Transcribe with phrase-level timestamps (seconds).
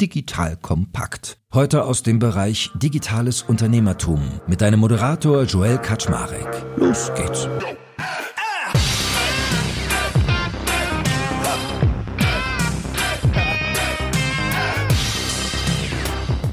[0.00, 1.38] Digital Kompakt.
[1.54, 6.66] Heute aus dem Bereich Digitales Unternehmertum mit deinem Moderator Joel Kaczmarek.
[6.76, 7.48] Los geht's.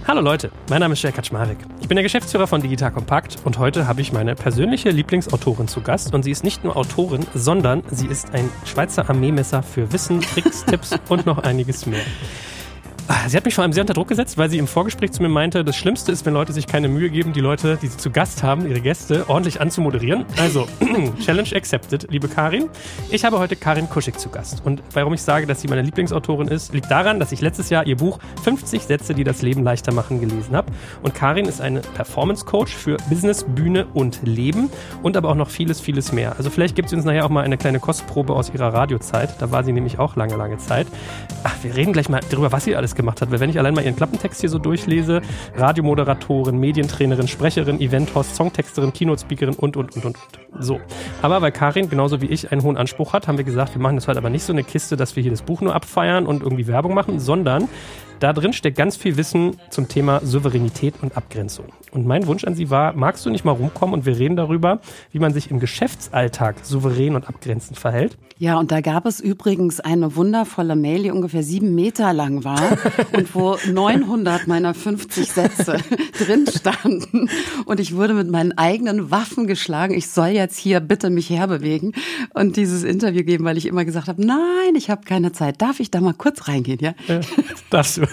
[0.08, 1.58] Hallo Leute, mein Name ist Joel Kaczmarek.
[1.82, 5.82] Ich bin der Geschäftsführer von Digital Kompakt und heute habe ich meine persönliche Lieblingsautorin zu
[5.82, 10.22] Gast und sie ist nicht nur Autorin, sondern sie ist ein Schweizer Armeemesser für Wissen,
[10.22, 12.06] Tricks, Tipps und noch einiges mehr.
[13.10, 15.22] Ah, sie hat mich vor allem sehr unter Druck gesetzt, weil sie im Vorgespräch zu
[15.22, 17.98] mir meinte, das Schlimmste ist, wenn Leute sich keine Mühe geben, die Leute, die sie
[17.98, 20.26] zu Gast haben, ihre Gäste, ordentlich anzumoderieren.
[20.38, 20.68] Also,
[21.20, 22.70] Challenge accepted, liebe Karin.
[23.12, 24.66] Ich habe heute Karin Kuschig zu Gast.
[24.66, 27.86] Und warum ich sage, dass sie meine Lieblingsautorin ist, liegt daran, dass ich letztes Jahr
[27.86, 30.72] ihr Buch 50 Sätze, die das Leben leichter machen, gelesen habe.
[31.02, 34.70] Und Karin ist eine Performance Coach für Business, Bühne und Leben
[35.02, 36.38] und aber auch noch vieles, vieles mehr.
[36.38, 39.42] Also vielleicht gibt sie uns nachher auch mal eine kleine Kostprobe aus ihrer Radiozeit.
[39.42, 40.88] Da war sie nämlich auch lange, lange Zeit.
[41.44, 43.32] Ach, wir reden gleich mal darüber, was sie alles gemacht hat.
[43.32, 45.22] Weil wenn ich allein mal ihren Klappentext hier so durchlese,
[45.56, 50.18] Radiomoderatorin, Medientrainerin, Sprecherin, Eventhost, Songtexterin, Keynote-Speakerin und, und, und, und.
[50.60, 50.80] So.
[51.22, 53.96] Aber weil Karin genauso wie ich einen hohen Anspruch hat, haben wir gesagt, wir machen
[53.96, 56.44] das halt aber nicht so eine Kiste, dass wir hier das Buch nur abfeiern und
[56.44, 57.70] irgendwie Werbung machen, sondern
[58.20, 61.66] da drin steckt ganz viel Wissen zum Thema Souveränität und Abgrenzung.
[61.92, 64.80] Und mein Wunsch an Sie war, magst du nicht mal rumkommen und wir reden darüber,
[65.12, 68.18] wie man sich im Geschäftsalltag souverän und abgrenzend verhält?
[68.40, 72.78] Ja, und da gab es übrigens eine wundervolle Mail, die ungefähr sieben Meter lang war
[73.14, 75.78] und wo 900 meiner 50 Sätze
[76.18, 77.30] drin standen.
[77.66, 79.94] Und ich wurde mit meinen eigenen Waffen geschlagen.
[79.94, 81.94] Ich soll jetzt hier bitte mich herbewegen
[82.34, 85.62] und dieses Interview geben, weil ich immer gesagt habe, nein, ich habe keine Zeit.
[85.62, 86.80] Darf ich da mal kurz reingehen?
[86.82, 87.22] Ja, äh,
[87.70, 88.13] darfst du.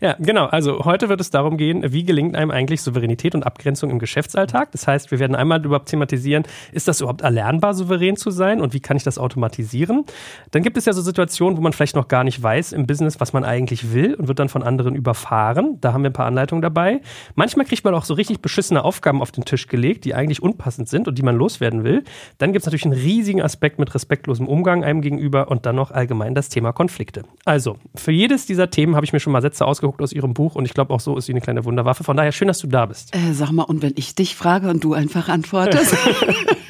[0.00, 0.46] Ja, genau.
[0.46, 4.72] Also heute wird es darum gehen, wie gelingt einem eigentlich Souveränität und Abgrenzung im Geschäftsalltag.
[4.72, 8.74] Das heißt, wir werden einmal überhaupt thematisieren, ist das überhaupt erlernbar, souverän zu sein und
[8.74, 10.04] wie kann ich das automatisieren?
[10.50, 13.20] Dann gibt es ja so Situationen, wo man vielleicht noch gar nicht weiß im Business,
[13.20, 15.78] was man eigentlich will und wird dann von anderen überfahren.
[15.80, 17.00] Da haben wir ein paar Anleitungen dabei.
[17.34, 20.88] Manchmal kriegt man auch so richtig beschissene Aufgaben auf den Tisch gelegt, die eigentlich unpassend
[20.88, 22.04] sind und die man loswerden will.
[22.38, 25.90] Dann gibt es natürlich einen riesigen Aspekt mit respektlosem Umgang einem gegenüber und dann noch
[25.90, 27.24] allgemein das Thema Konflikte.
[27.44, 30.34] Also, für jedes dieser Themen habe ich mir schon mal Sätze ausgeholt ausgeguckt aus ihrem
[30.34, 32.04] Buch und ich glaube auch so ist sie eine kleine Wunderwaffe.
[32.04, 33.14] Von daher schön, dass du da bist.
[33.14, 35.96] Äh, sag mal, und wenn ich dich frage und du einfach antwortest,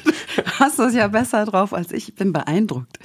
[0.61, 2.09] hast du es ja besser drauf als ich.
[2.09, 2.99] Ich bin beeindruckt.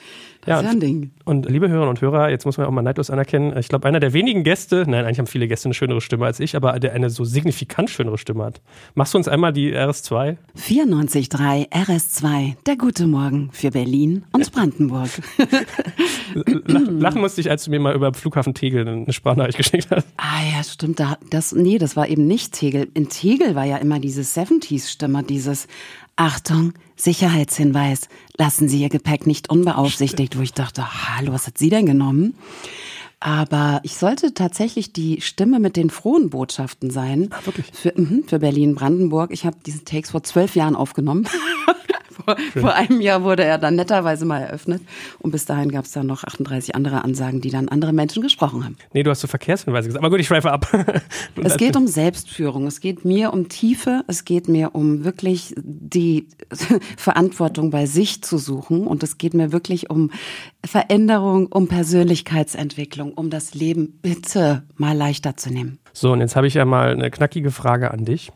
[0.46, 1.10] Das ja, ist ja ein Ding.
[1.24, 3.98] Und liebe Hörerinnen und Hörer, jetzt muss man auch mal neidlos anerkennen, ich glaube, einer
[3.98, 6.92] der wenigen Gäste, nein, eigentlich haben viele Gäste eine schönere Stimme als ich, aber der
[6.92, 8.60] eine so signifikant schönere Stimme hat.
[8.94, 10.36] Machst du uns einmal die RS2?
[10.56, 15.10] 94.3 RS2, der gute Morgen für Berlin und Brandenburg.
[16.66, 20.06] Lachen musste ich, als du mir mal über Flughafen Tegel eine Sprachnachricht geschickt hast.
[20.16, 21.02] Ah ja, stimmt.
[21.30, 22.86] Das, nee, das war eben nicht Tegel.
[22.94, 25.66] In Tegel war ja immer diese 70s-Stimme, dieses
[26.14, 28.08] Achtung, Sicherheitshinweis,
[28.38, 30.84] lassen Sie Ihr Gepäck nicht unbeaufsichtigt, wo ich dachte,
[31.16, 32.34] hallo, was hat sie denn genommen?
[33.20, 37.28] Aber ich sollte tatsächlich die Stimme mit den frohen Botschaften sein.
[37.32, 37.66] Ach, wirklich?
[37.72, 39.30] Für, mh, für Berlin-Brandenburg.
[39.32, 41.26] Ich habe diesen Takes vor zwölf Jahren aufgenommen.
[42.26, 44.82] vor, vor, einem Jahr wurde er dann netterweise mal eröffnet.
[45.18, 48.64] Und bis dahin gab es dann noch 38 andere Ansagen, die dann andere Menschen gesprochen
[48.64, 48.76] haben.
[48.92, 50.04] Nee, du hast so Verkehrshinweise gesagt.
[50.04, 50.66] Aber gut, ich schweife ab.
[51.42, 52.66] es geht um Selbstführung.
[52.66, 54.02] Es geht mir um Tiefe.
[54.08, 56.28] Es geht mir um wirklich die
[56.96, 58.86] Verantwortung bei sich zu suchen.
[58.86, 60.10] Und es geht mir wirklich um
[60.64, 65.78] Veränderung, um Persönlichkeitsentwicklung, um das Leben bitte mal leichter zu nehmen.
[65.92, 68.32] So, und jetzt habe ich ja mal eine knackige Frage an dich.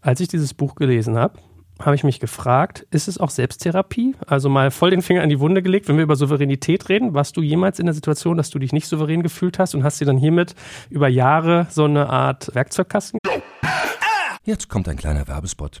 [0.00, 1.38] Als ich dieses Buch gelesen habe,
[1.84, 4.14] habe ich mich gefragt, ist es auch Selbsttherapie?
[4.26, 7.14] Also mal voll den Finger in die Wunde gelegt, wenn wir über Souveränität reden.
[7.14, 10.00] Warst du jemals in der Situation, dass du dich nicht souverän gefühlt hast und hast
[10.00, 10.54] dir dann hiermit
[10.90, 13.18] über Jahre so eine Art Werkzeugkasten?
[14.44, 15.80] Jetzt kommt ein kleiner Werbespot.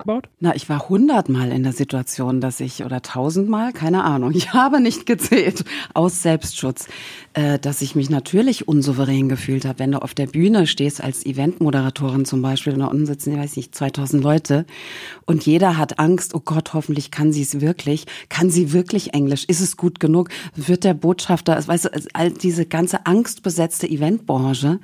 [0.00, 0.28] gebaut?
[0.40, 4.80] Na, ich war hundertmal in der Situation, dass ich, oder tausendmal, keine Ahnung, ich habe
[4.80, 5.64] nicht gezählt,
[5.94, 6.88] aus Selbstschutz,
[7.34, 9.78] äh, dass ich mich natürlich unsouverän gefühlt habe.
[9.78, 13.38] Wenn du auf der Bühne stehst als Eventmoderatorin zum Beispiel, und da unten sitzen, ich
[13.38, 14.66] weiß nicht, 2000 Leute
[15.26, 18.06] und jeder hat Angst, oh Gott, hoffentlich kann sie es wirklich.
[18.28, 19.44] Kann sie wirklich Englisch?
[19.44, 20.30] Ist es gut genug?
[20.56, 24.80] Wird der Botschafter, weißt du, all diese ganze angstbesetzte Eventbranche,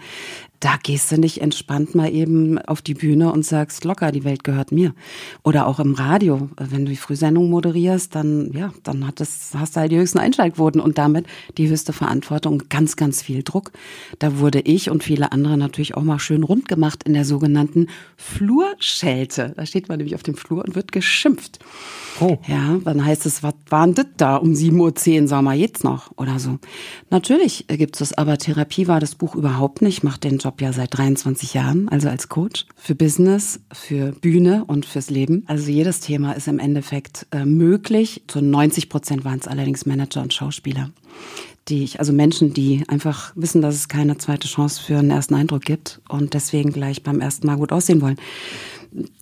[0.60, 4.44] da gehst du nicht entspannt mal eben auf die Bühne und sagst, locker, die Welt
[4.44, 4.94] gehört mir.
[5.42, 9.76] Oder auch im Radio, wenn du die Frühsendung moderierst, dann, ja, dann hat das, hast
[9.76, 11.26] du halt die höchsten Einschaltquoten und damit
[11.58, 13.72] die höchste Verantwortung, ganz, ganz viel Druck.
[14.18, 17.88] Da wurde ich und viele andere natürlich auch mal schön rund gemacht in der sogenannten
[18.16, 19.52] Flurschelte.
[19.56, 21.58] Da steht man nämlich auf dem Flur und wird geschimpft.
[22.20, 22.38] Oh.
[22.46, 26.12] Ja, dann heißt es, was waren das da um 7.10 Uhr, sagen wir jetzt noch
[26.16, 26.58] oder so.
[27.10, 30.96] Natürlich gibt es aber Therapie war das Buch überhaupt nicht, macht den Job ja seit
[30.96, 35.44] 23 Jahren, also als Coach für Business, für Bühne und fürs Leben.
[35.46, 38.22] Also jedes Thema ist im Endeffekt äh, möglich.
[38.26, 40.90] Zu 90 Prozent waren es allerdings Manager und Schauspieler
[41.68, 45.34] die ich, also Menschen, die einfach wissen, dass es keine zweite Chance für einen ersten
[45.34, 48.16] Eindruck gibt und deswegen gleich beim ersten Mal gut aussehen wollen.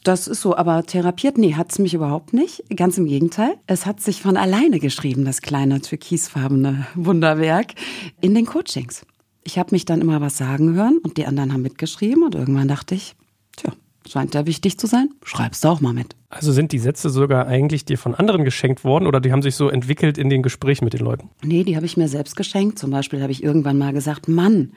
[0.04, 2.62] Das ist so, aber therapiert, nee, hat's mich überhaupt nicht.
[2.76, 3.54] Ganz im Gegenteil.
[3.66, 7.74] Es hat sich von alleine geschrieben, das kleine türkisfarbene Wunderwerk,
[8.20, 9.04] in den Coachings.
[9.44, 12.68] Ich habe mich dann immer was sagen hören und die anderen haben mitgeschrieben und irgendwann
[12.68, 13.14] dachte ich,
[13.56, 13.72] tja,
[14.08, 16.16] scheint ja wichtig zu sein, schreibst du auch mal mit.
[16.28, 19.54] Also sind die Sätze sogar eigentlich dir von anderen geschenkt worden oder die haben sich
[19.54, 21.30] so entwickelt in den Gesprächen mit den Leuten?
[21.42, 22.78] Nee, die habe ich mir selbst geschenkt.
[22.78, 24.72] Zum Beispiel habe ich irgendwann mal gesagt, Mann,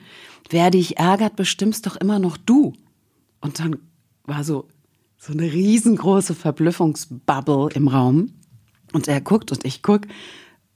[0.50, 2.74] wer dich ärgert, bestimmst doch immer noch du.
[3.40, 3.76] Und dann
[4.24, 4.68] war so,
[5.16, 8.32] so eine riesengroße Verblüffungsbubble im Raum.
[8.92, 10.02] Und er guckt und ich guck.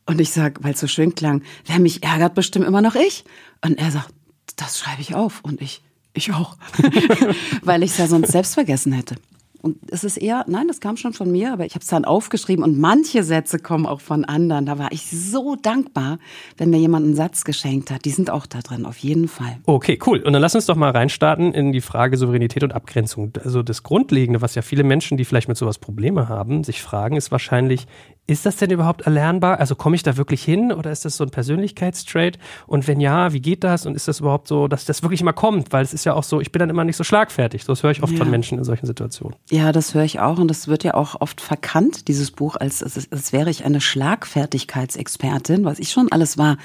[0.07, 3.25] Und ich sag, weil es so schön klang, wer mich ärgert, bestimmt immer noch ich.
[3.65, 4.13] Und er sagt,
[4.57, 5.41] das schreibe ich auf.
[5.43, 5.83] Und ich,
[6.13, 6.57] ich auch.
[7.63, 9.17] weil ich es ja sonst selbst vergessen hätte.
[9.63, 12.05] Und es ist eher, nein, das kam schon von mir, aber ich habe es dann
[12.05, 14.67] aufgeschrieben und manche Sätze kommen auch von anderen.
[14.67, 16.19] Da war ich so dankbar,
[16.57, 18.05] wenn mir jemand einen Satz geschenkt hat.
[18.05, 19.59] Die sind auch da drin, auf jeden Fall.
[19.67, 20.19] Okay, cool.
[20.19, 23.33] Und dann lass uns doch mal reinstarten in die Frage Souveränität und Abgrenzung.
[23.45, 27.17] Also das Grundlegende, was ja viele Menschen, die vielleicht mit sowas Probleme haben, sich fragen,
[27.17, 27.87] ist wahrscheinlich,
[28.27, 29.59] ist das denn überhaupt erlernbar?
[29.59, 32.39] Also komme ich da wirklich hin oder ist das so ein Persönlichkeitstrait?
[32.67, 33.85] Und wenn ja, wie geht das?
[33.85, 35.73] Und ist das überhaupt so, dass das wirklich immer kommt?
[35.73, 37.65] Weil es ist ja auch so, ich bin dann immer nicht so schlagfertig.
[37.65, 38.19] Das höre ich oft ja.
[38.19, 39.37] von Menschen in solchen Situationen.
[39.53, 40.39] Ja, das höre ich auch.
[40.39, 43.83] Und das wird ja auch oft verkannt, dieses Buch, als, als, als wäre ich eine
[43.83, 46.57] Schlagfertigkeitsexpertin, was ich schon alles war.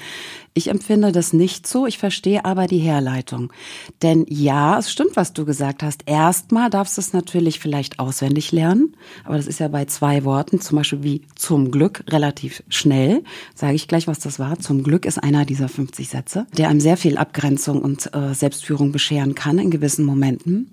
[0.54, 3.52] Ich empfinde das nicht so, ich verstehe aber die Herleitung.
[4.00, 6.04] Denn ja, es stimmt, was du gesagt hast.
[6.06, 10.62] Erstmal darfst du es natürlich vielleicht auswendig lernen, aber das ist ja bei zwei Worten,
[10.62, 13.22] zum Beispiel wie zum Glück, relativ schnell.
[13.54, 14.60] Sage ich gleich, was das war.
[14.60, 18.92] Zum Glück ist einer dieser 50 Sätze, der einem sehr viel Abgrenzung und äh, Selbstführung
[18.92, 20.70] bescheren kann in gewissen Momenten.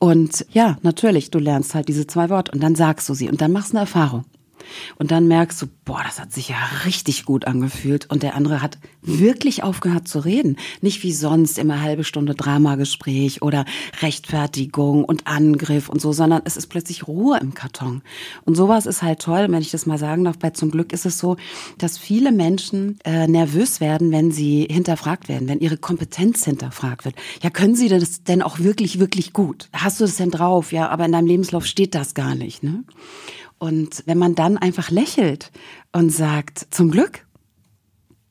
[0.00, 3.42] Und ja, natürlich, du lernst halt diese zwei Worte und dann sagst du sie und
[3.42, 4.24] dann machst du eine Erfahrung.
[4.96, 8.08] Und dann merkst du, boah, das hat sich ja richtig gut angefühlt.
[8.10, 10.56] Und der andere hat wirklich aufgehört zu reden.
[10.80, 13.64] Nicht wie sonst immer halbe Stunde Dramagespräch oder
[14.00, 18.02] Rechtfertigung und Angriff und so, sondern es ist plötzlich Ruhe im Karton.
[18.44, 20.38] Und sowas ist halt toll, wenn ich das mal sagen darf.
[20.38, 21.36] Bei zum Glück ist es so,
[21.78, 27.14] dass viele Menschen äh, nervös werden, wenn sie hinterfragt werden, wenn ihre Kompetenz hinterfragt wird.
[27.42, 29.68] Ja, können Sie das denn auch wirklich, wirklich gut?
[29.72, 30.72] Hast du das denn drauf?
[30.72, 32.62] Ja, aber in deinem Lebenslauf steht das gar nicht.
[32.62, 32.84] Ne?
[33.60, 35.52] Und wenn man dann einfach lächelt
[35.92, 37.26] und sagt, zum Glück,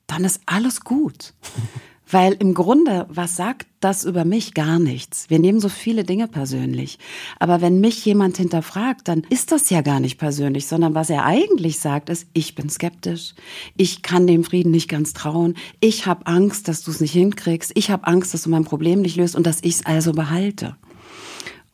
[0.08, 1.34] dann ist alles gut.
[2.12, 4.56] Weil im Grunde, was sagt das über mich?
[4.56, 5.30] Gar nichts.
[5.30, 6.98] Wir nehmen so viele Dinge persönlich.
[7.38, 11.26] Aber wenn mich jemand hinterfragt, dann ist das ja gar nicht persönlich, sondern was er
[11.26, 13.36] eigentlich sagt, ist, ich bin skeptisch.
[13.78, 15.54] Ich kann dem Frieden nicht ganz trauen.
[15.82, 17.74] Ich habe Angst, dass du es nicht hinkriegst.
[17.76, 20.78] Ich habe Angst, dass du mein Problem nicht löst und dass ich es also behalte.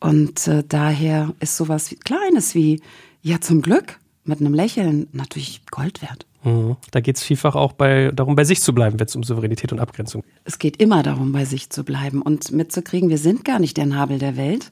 [0.00, 2.82] Und äh, daher ist sowas Kleines wie,
[3.26, 3.98] ja, zum Glück.
[4.24, 6.26] Mit einem Lächeln natürlich Gold wert.
[6.46, 6.76] Mhm.
[6.92, 9.72] Da geht es vielfach auch bei, darum, bei sich zu bleiben, wenn es um Souveränität
[9.72, 10.32] und Abgrenzung geht.
[10.44, 13.86] Es geht immer darum, bei sich zu bleiben und mitzukriegen, wir sind gar nicht der
[13.86, 14.70] Nabel der Welt.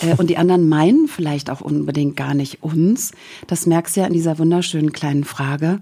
[0.00, 3.12] Äh, und die anderen meinen vielleicht auch unbedingt gar nicht uns.
[3.46, 5.80] Das merkst du ja in dieser wunderschönen kleinen Frage.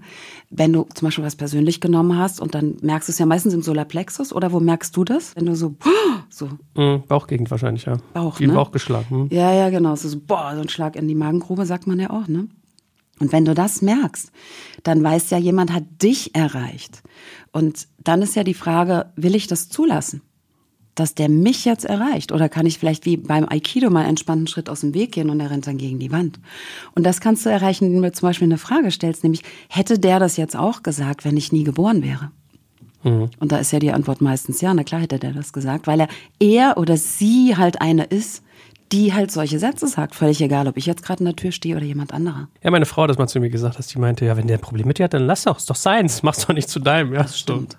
[0.51, 3.55] Wenn du zum Beispiel was persönlich genommen hast und dann merkst du es ja meistens
[3.55, 5.35] im Solarplexus oder wo merkst du das?
[5.35, 5.73] Wenn du so,
[6.29, 6.49] so.
[6.75, 7.97] Mhm, Bauchgegend wahrscheinlich, ja.
[8.13, 8.53] Bauch, Viel ne?
[8.53, 9.23] Bauch geschlagen.
[9.23, 9.27] Mhm.
[9.31, 9.95] Ja, ja, genau.
[9.95, 12.47] So, so, boah, so ein Schlag in die Magengrube sagt man ja auch, ne?
[13.19, 14.31] Und wenn du das merkst,
[14.83, 17.01] dann weißt ja, jemand hat dich erreicht.
[17.51, 20.21] Und dann ist ja die Frage, will ich das zulassen?
[20.95, 22.31] dass der mich jetzt erreicht?
[22.31, 25.29] Oder kann ich vielleicht wie beim Aikido mal einen entspannten Schritt aus dem Weg gehen
[25.29, 26.39] und er rennt dann gegen die Wand?
[26.95, 30.19] Und das kannst du erreichen, indem du zum Beispiel eine Frage stellst, nämlich, hätte der
[30.19, 32.31] das jetzt auch gesagt, wenn ich nie geboren wäre?
[33.03, 33.29] Mhm.
[33.39, 35.99] Und da ist ja die Antwort meistens ja, na klar hätte der das gesagt, weil
[35.99, 36.07] er,
[36.39, 38.41] er oder sie halt eine ist,
[38.91, 40.15] die halt solche Sätze sagt.
[40.15, 42.47] Völlig egal, ob ich jetzt gerade in der Tür stehe oder jemand anderer.
[42.63, 44.57] Ja, meine Frau hat das mal zu mir gesagt, dass die meinte, ja, wenn der
[44.57, 46.79] ein Problem mit dir hat, dann lass doch, ist doch seins, mach's doch nicht zu
[46.79, 47.13] deinem.
[47.13, 47.77] Ja, das stimmt.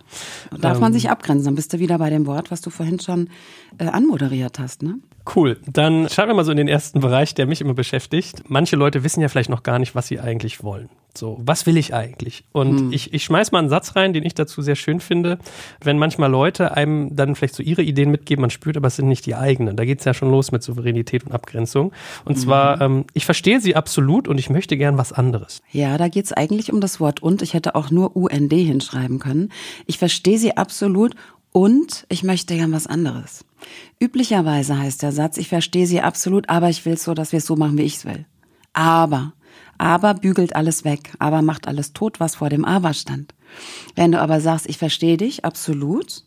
[0.51, 0.59] So.
[0.59, 3.01] Darf ähm, man sich abgrenzen, dann bist du wieder bei dem Wort, was du vorhin
[3.01, 3.29] schon
[3.79, 4.99] äh, anmoderiert hast, ne?
[5.35, 5.59] Cool.
[5.67, 8.45] Dann schauen wir mal so in den ersten Bereich, der mich immer beschäftigt.
[8.49, 10.89] Manche Leute wissen ja vielleicht noch gar nicht, was sie eigentlich wollen.
[11.17, 12.45] So, was will ich eigentlich?
[12.53, 12.93] Und hm.
[12.93, 15.39] ich, ich schmeiß mal einen Satz rein, den ich dazu sehr schön finde.
[15.83, 19.09] Wenn manchmal Leute einem dann vielleicht so ihre Ideen mitgeben, man spürt, aber es sind
[19.09, 19.77] nicht die eigenen.
[19.77, 21.93] Da geht's ja schon los mit Souveränität und Abgrenzung.
[22.25, 25.63] Und zwar, ähm, ich verstehe sie absolut und ich möchte gern was anderes.
[25.73, 27.43] Ja, da geht's eigentlich um das Wort und.
[27.43, 29.51] Ich hätte auch nur UND hinschreiben können.
[29.87, 31.15] Ich verstehe sie absolut
[31.57, 33.47] und ich möchte gern was anderes.
[33.99, 37.47] Üblicherweise heißt der Satz, ich verstehe sie absolut, aber ich will so, dass wir es
[37.47, 38.27] so machen, wie ich es will.
[38.75, 39.33] Aber,
[39.79, 43.35] aber bügelt alles weg, aber macht alles tot, was vor dem Aber stand.
[43.95, 46.25] Wenn du aber sagst, ich verstehe dich absolut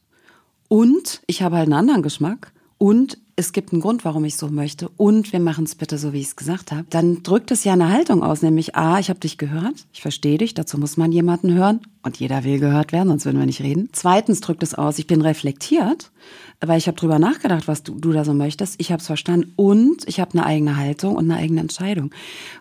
[0.67, 4.49] und ich habe halt einen anderen Geschmack und es gibt einen Grund, warum ich so
[4.49, 7.63] möchte und wir machen es bitte so, wie ich es gesagt habe, dann drückt es
[7.63, 10.97] ja eine Haltung aus, nämlich A, ich habe dich gehört, ich verstehe dich, dazu muss
[10.97, 13.89] man jemanden hören und jeder will gehört werden, sonst würden wir nicht reden.
[13.93, 16.11] Zweitens drückt es aus, ich bin reflektiert,
[16.61, 18.75] weil ich habe drüber nachgedacht, was du, du da so möchtest.
[18.79, 22.11] Ich habe es verstanden und ich habe eine eigene Haltung und eine eigene Entscheidung.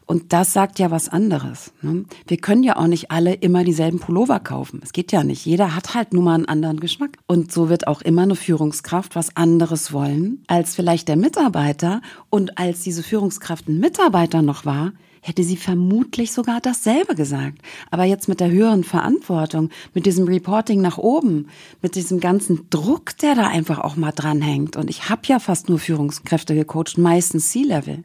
[0.06, 1.72] Und das sagt ja was anderes.
[1.82, 2.04] Ne?
[2.26, 4.80] Wir können ja auch nicht alle immer dieselben Pullover kaufen.
[4.84, 5.44] Es geht ja nicht.
[5.44, 7.18] Jeder hat halt nun mal einen anderen Geschmack.
[7.26, 12.00] Und so wird auch immer eine Führungskraft was anderes wollen als vielleicht der Mitarbeiter.
[12.30, 17.58] Und als diese Führungskraft ein Mitarbeiter noch war, hätte sie vermutlich sogar dasselbe gesagt.
[17.90, 21.48] Aber jetzt mit der höheren Verantwortung, mit diesem Reporting nach oben,
[21.82, 24.76] mit diesem ganzen Druck, der da einfach auch mal dranhängt.
[24.76, 28.04] Und ich habe ja fast nur Führungskräfte gecoacht, meistens C-Level.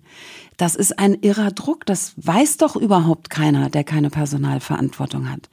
[0.57, 1.85] Das ist ein irrer Druck.
[1.85, 5.49] Das weiß doch überhaupt keiner, der keine Personalverantwortung hat.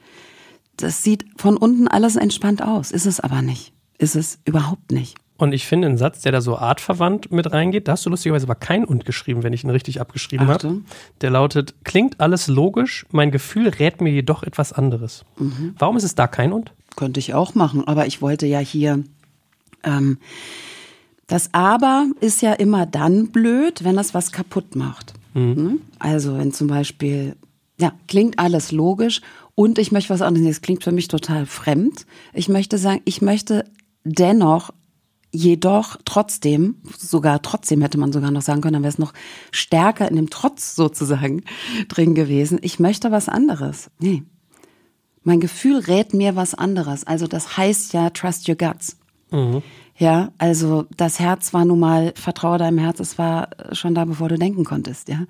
[0.77, 3.73] Das sieht von unten alles entspannt aus, ist es aber nicht.
[3.97, 5.20] Ist es überhaupt nicht.
[5.41, 8.45] Und ich finde einen Satz, der da so artverwandt mit reingeht, da hast du lustigerweise
[8.45, 10.81] aber kein und geschrieben, wenn ich ihn richtig abgeschrieben habe.
[11.21, 15.25] Der lautet, klingt alles logisch, mein Gefühl rät mir jedoch etwas anderes.
[15.39, 15.73] Mhm.
[15.79, 16.73] Warum ist es da kein und?
[16.95, 19.03] Könnte ich auch machen, aber ich wollte ja hier,
[19.81, 20.19] ähm,
[21.25, 25.13] das Aber ist ja immer dann blöd, wenn das was kaputt macht.
[25.33, 25.53] Mhm.
[25.55, 25.77] Ne?
[25.97, 27.35] Also wenn zum Beispiel,
[27.79, 29.21] ja, klingt alles logisch
[29.55, 32.05] und ich möchte was anderes, das klingt für mich total fremd.
[32.31, 33.65] Ich möchte sagen, ich möchte
[34.03, 34.71] dennoch
[35.33, 39.13] Jedoch trotzdem, sogar trotzdem hätte man sogar noch sagen können, dann wäre es noch
[39.51, 41.43] stärker in dem Trotz sozusagen
[41.87, 42.59] drin gewesen.
[42.61, 43.89] Ich möchte was anderes.
[43.99, 44.23] Nee.
[45.23, 47.05] Mein Gefühl rät mir was anderes.
[47.05, 48.97] Also das heißt ja, trust your guts.
[49.31, 49.61] Mhm.
[50.01, 54.29] Ja, also das Herz war nun mal, vertraue deinem Herz, es war schon da, bevor
[54.29, 55.27] du denken konntest, ja.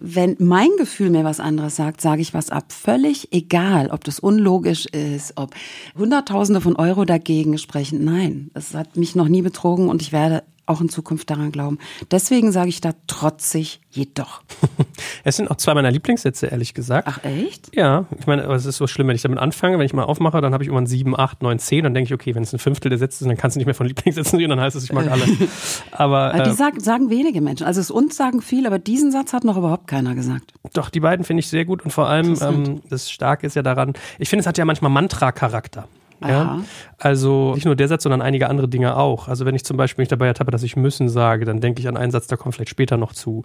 [0.00, 2.72] Wenn mein Gefühl mir was anderes sagt, sage ich was ab.
[2.72, 5.54] Völlig egal, ob das unlogisch ist, ob
[5.96, 8.04] Hunderttausende von Euro dagegen sprechen.
[8.04, 11.78] Nein, es hat mich noch nie betrogen und ich werde auch in Zukunft daran glauben.
[12.10, 14.42] Deswegen sage ich da trotzig jedoch.
[15.24, 17.08] es sind auch zwei meiner Lieblingssätze, ehrlich gesagt.
[17.10, 17.74] Ach echt?
[17.74, 20.40] Ja, ich meine, es ist so schlimm, wenn ich damit anfange, wenn ich mal aufmache,
[20.40, 22.58] dann habe ich irgendwann sieben, acht, neun, zehn, dann denke ich, okay, wenn es ein
[22.58, 24.84] Fünftel der Sätze sind, dann kannst du nicht mehr von Lieblingssätzen reden, dann heißt es,
[24.84, 25.24] ich mag alle.
[25.92, 27.66] aber äh, die sagen, sagen wenige Menschen.
[27.66, 30.52] Also es uns sagen viel, aber diesen Satz hat noch überhaupt keiner gesagt.
[30.72, 33.62] Doch, die beiden finde ich sehr gut und vor allem ähm, das Starke ist ja
[33.62, 35.88] daran, ich finde, es hat ja manchmal Mantra-Charakter.
[36.28, 36.60] Ja?
[36.98, 39.28] Also nicht nur der Satz, sondern einige andere Dinge auch.
[39.28, 41.88] Also wenn ich zum Beispiel mich dabei ertappe, dass ich müssen sage, dann denke ich
[41.88, 43.42] an einen Satz, der kommt vielleicht später noch zu.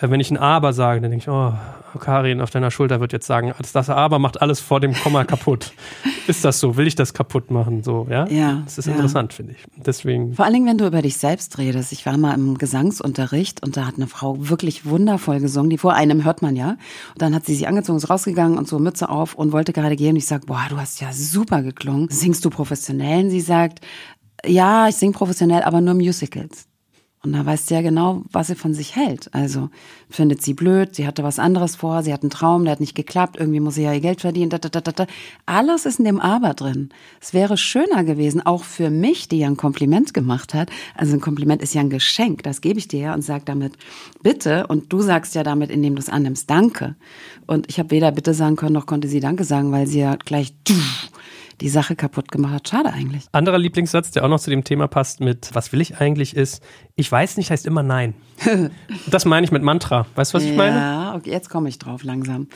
[0.00, 1.54] Äh, wenn ich ein Aber sage, dann denke ich, oh,
[1.98, 5.72] Karin auf deiner Schulter wird jetzt sagen, das Aber macht alles vor dem Komma kaputt.
[6.26, 6.76] ist das so?
[6.76, 7.82] Will ich das kaputt machen?
[7.82, 8.26] So, ja?
[8.28, 8.60] Ja.
[8.64, 8.92] Das ist ja.
[8.92, 9.64] interessant, finde ich.
[9.76, 10.34] Deswegen.
[10.34, 11.92] Vor allen Dingen, wenn du über dich selbst redest.
[11.92, 15.70] Ich war mal im Gesangsunterricht und da hat eine Frau wirklich wundervoll gesungen.
[15.70, 16.70] Die vor einem hört man ja.
[16.70, 19.96] Und dann hat sie sich angezogen, ist rausgegangen und so Mütze auf und wollte gerade
[19.96, 20.10] gehen.
[20.10, 23.24] Und ich sage, boah, du hast ja super geklungen singst du professionell?
[23.24, 23.80] Und sie sagt,
[24.44, 26.66] ja, ich singe professionell, aber nur Musicals.
[27.22, 29.32] Und da weiß sie ja genau, was sie von sich hält.
[29.34, 29.70] Also
[30.10, 32.94] findet sie blöd, sie hatte was anderes vor, sie hat einen Traum, der hat nicht
[32.94, 34.50] geklappt, irgendwie muss sie ja ihr Geld verdienen.
[34.50, 35.06] Da, da, da, da.
[35.46, 36.90] Alles ist in dem Aber drin.
[37.20, 40.70] Es wäre schöner gewesen, auch für mich, die ja ein Kompliment gemacht hat.
[40.96, 43.74] Also ein Kompliment ist ja ein Geschenk, das gebe ich dir ja und sag damit
[44.22, 44.66] bitte.
[44.66, 46.96] Und du sagst ja damit, indem du es annimmst, danke.
[47.46, 50.16] Und ich habe weder bitte sagen können, noch konnte sie danke sagen, weil sie ja
[50.16, 50.54] gleich
[51.60, 52.68] die Sache kaputt gemacht hat.
[52.68, 53.26] Schade eigentlich.
[53.32, 56.62] Anderer Lieblingssatz, der auch noch zu dem Thema passt mit Was will ich eigentlich ist,
[56.94, 58.14] ich weiß nicht heißt immer Nein.
[59.10, 59.97] das meine ich mit Mantra.
[60.14, 60.76] Weißt du, was ich meine?
[60.76, 62.48] Ja, okay, jetzt komme ich drauf langsam.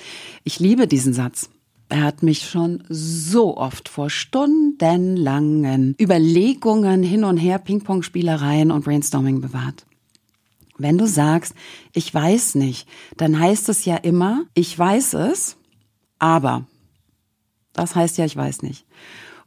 [0.44, 1.50] Ich liebe diesen Satz.
[1.88, 9.42] Er hat mich schon so oft vor stundenlangen Überlegungen hin und her, Ping-Pong-Spielereien und Brainstorming
[9.42, 9.84] bewahrt.
[10.78, 11.54] Wenn du sagst,
[11.92, 15.56] ich weiß nicht, dann heißt es ja immer, ich weiß es,
[16.18, 16.66] aber.
[17.72, 18.86] Das heißt ja, ich weiß nicht.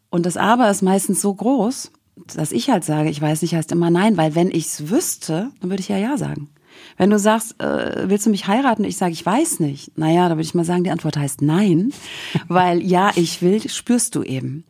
[0.10, 1.92] Und das Aber ist meistens so groß,
[2.36, 5.52] dass ich halt sage, ich weiß nicht, heißt immer nein, weil wenn ich es wüsste,
[5.60, 6.50] dann würde ich ja ja sagen.
[6.98, 8.84] Wenn du sagst, äh, willst du mich heiraten?
[8.84, 9.98] Ich sage, ich weiß nicht.
[9.98, 11.94] Naja, da würde ich mal sagen, die Antwort heißt nein,
[12.48, 14.64] weil ja, ich will, spürst du eben.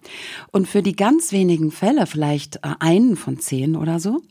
[0.51, 4.21] Und für die ganz wenigen Fälle, vielleicht äh, einen von zehn oder so,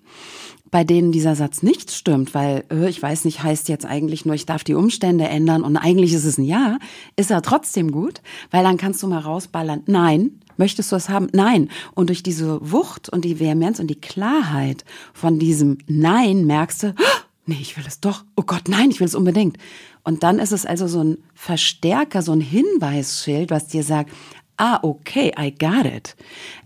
[0.70, 4.34] bei denen dieser Satz nicht stimmt, weil äh, ich weiß nicht, heißt jetzt eigentlich nur,
[4.34, 6.78] ich darf die Umstände ändern und eigentlich ist es ein Ja,
[7.14, 11.28] ist er trotzdem gut, weil dann kannst du mal rausballern, nein, Möchtest du es haben?
[11.32, 11.68] Nein.
[11.94, 16.94] Und durch diese Wucht und die Vehemenz und die Klarheit von diesem Nein merkst du,
[16.96, 18.24] oh, nee, ich will es doch.
[18.36, 19.58] Oh Gott, nein, ich will es unbedingt.
[20.02, 24.10] Und dann ist es also so ein Verstärker, so ein Hinweisschild, was dir sagt,
[24.56, 26.16] ah, okay, I got it.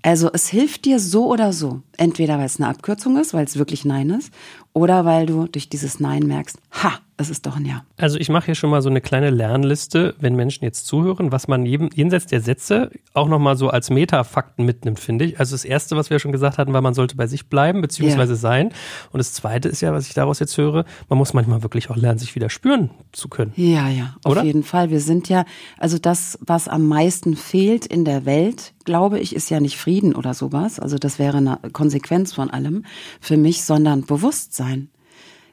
[0.02, 1.82] Also es hilft dir so oder so.
[1.96, 4.32] Entweder weil es eine Abkürzung ist, weil es wirklich Nein ist,
[4.72, 7.84] oder weil du durch dieses Nein merkst, ha, es ist doch ein Ja.
[7.96, 11.48] Also ich mache hier schon mal so eine kleine Lernliste, wenn Menschen jetzt zuhören, was
[11.48, 15.40] man jenseits der Sätze auch nochmal so als Metafakten mitnimmt, finde ich.
[15.40, 18.34] Also das Erste, was wir schon gesagt hatten, war, man sollte bei sich bleiben, beziehungsweise
[18.34, 18.38] ja.
[18.38, 18.68] sein.
[19.10, 21.96] Und das Zweite ist ja, was ich daraus jetzt höre, man muss manchmal wirklich auch
[21.96, 23.52] lernen, sich wieder spüren zu können.
[23.56, 24.44] Ja, ja, auf Oder?
[24.44, 24.90] jeden Fall.
[24.90, 25.44] Wir sind ja,
[25.76, 30.14] also das, was am meisten fehlt in der Welt, glaube ich, ist ja nicht Frieden
[30.14, 30.78] oder sowas.
[30.78, 32.84] Also das wäre eine Konsequenz von allem
[33.20, 34.90] für mich, sondern Bewusstsein.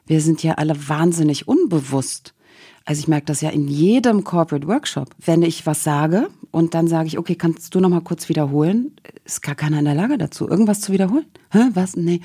[0.06, 2.35] Wir sind ja alle wahnsinnig unbewusst.
[2.86, 5.10] Also ich merke das ja in jedem Corporate Workshop.
[5.18, 8.92] Wenn ich was sage und dann sage ich, okay, kannst du noch mal kurz wiederholen?
[9.24, 11.26] Ist gar keiner in der Lage dazu, irgendwas zu wiederholen.
[11.50, 11.62] Hä?
[11.74, 11.96] Was?
[11.96, 12.20] Nee.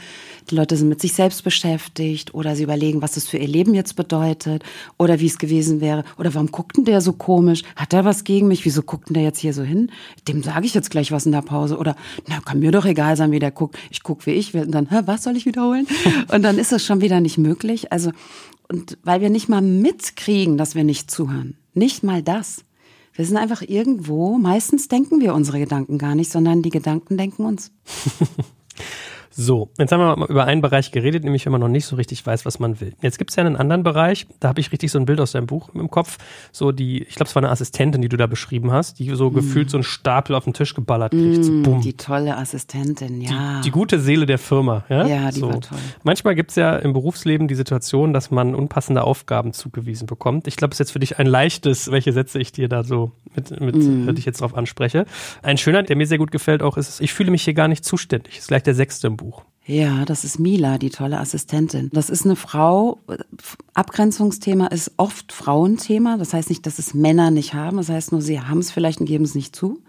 [0.52, 3.74] Die Leute sind mit sich selbst beschäftigt oder sie überlegen, was das für ihr Leben
[3.74, 4.64] jetzt bedeutet
[5.00, 7.64] oder wie es gewesen wäre oder warum guckt denn der so komisch?
[7.76, 8.64] Hat der was gegen mich?
[8.64, 9.92] Wieso guckt denn der jetzt hier so hin?
[10.28, 11.96] Dem sage ich jetzt gleich was in der Pause oder
[12.28, 13.80] na, kann mir doch egal sein, wie der guckt.
[13.90, 15.88] Ich gucke wie ich will und dann, hä, was soll ich wiederholen?
[16.32, 17.92] Und dann ist es schon wieder nicht möglich.
[17.92, 18.12] Also
[18.72, 21.58] und weil wir nicht mal mitkriegen, dass wir nicht zuhören.
[21.74, 22.64] Nicht mal das.
[23.14, 27.44] Wir sind einfach irgendwo, meistens denken wir unsere Gedanken gar nicht, sondern die Gedanken denken
[27.46, 27.72] uns.
[29.34, 31.96] So, jetzt haben wir mal über einen Bereich geredet, nämlich wenn man noch nicht so
[31.96, 32.94] richtig weiß, was man will.
[33.02, 35.32] Jetzt gibt es ja einen anderen Bereich, da habe ich richtig so ein Bild aus
[35.32, 36.18] deinem Buch im Kopf.
[36.52, 39.30] So die, ich glaube, es war eine Assistentin, die du da beschrieben hast, die so
[39.30, 39.34] mm.
[39.34, 41.46] gefühlt so einen Stapel auf den Tisch geballert kriegt.
[41.46, 43.60] Mm, so, die tolle Assistentin, ja.
[43.60, 45.08] Die, die, gute Seele der Firma, ja?
[45.08, 45.48] Ja, die so.
[45.48, 45.78] war toll.
[46.04, 50.48] Manchmal gibt es ja im Berufsleben die Situation, dass man unpassende Aufgaben zugewiesen bekommt.
[50.48, 53.14] Ich glaube, es ist jetzt für dich ein leichtes, welche Sätze ich dir da so
[53.34, 54.14] mit, mit mm.
[54.14, 55.06] dich jetzt drauf anspreche.
[55.42, 57.86] Ein schöner, der mir sehr gut gefällt auch, ist, ich fühle mich hier gar nicht
[57.86, 58.34] zuständig.
[58.34, 59.44] Das ist gleich der sechste im Buch.
[59.66, 61.90] Ja, das ist Mila, die tolle Assistentin.
[61.94, 63.00] Das ist eine Frau.
[63.76, 66.18] Abgrenzungsthema ist oft Frauenthema.
[66.18, 67.78] Das heißt nicht, dass es Männer nicht haben.
[67.78, 69.80] Das heißt nur, sie haben es vielleicht und geben es nicht zu.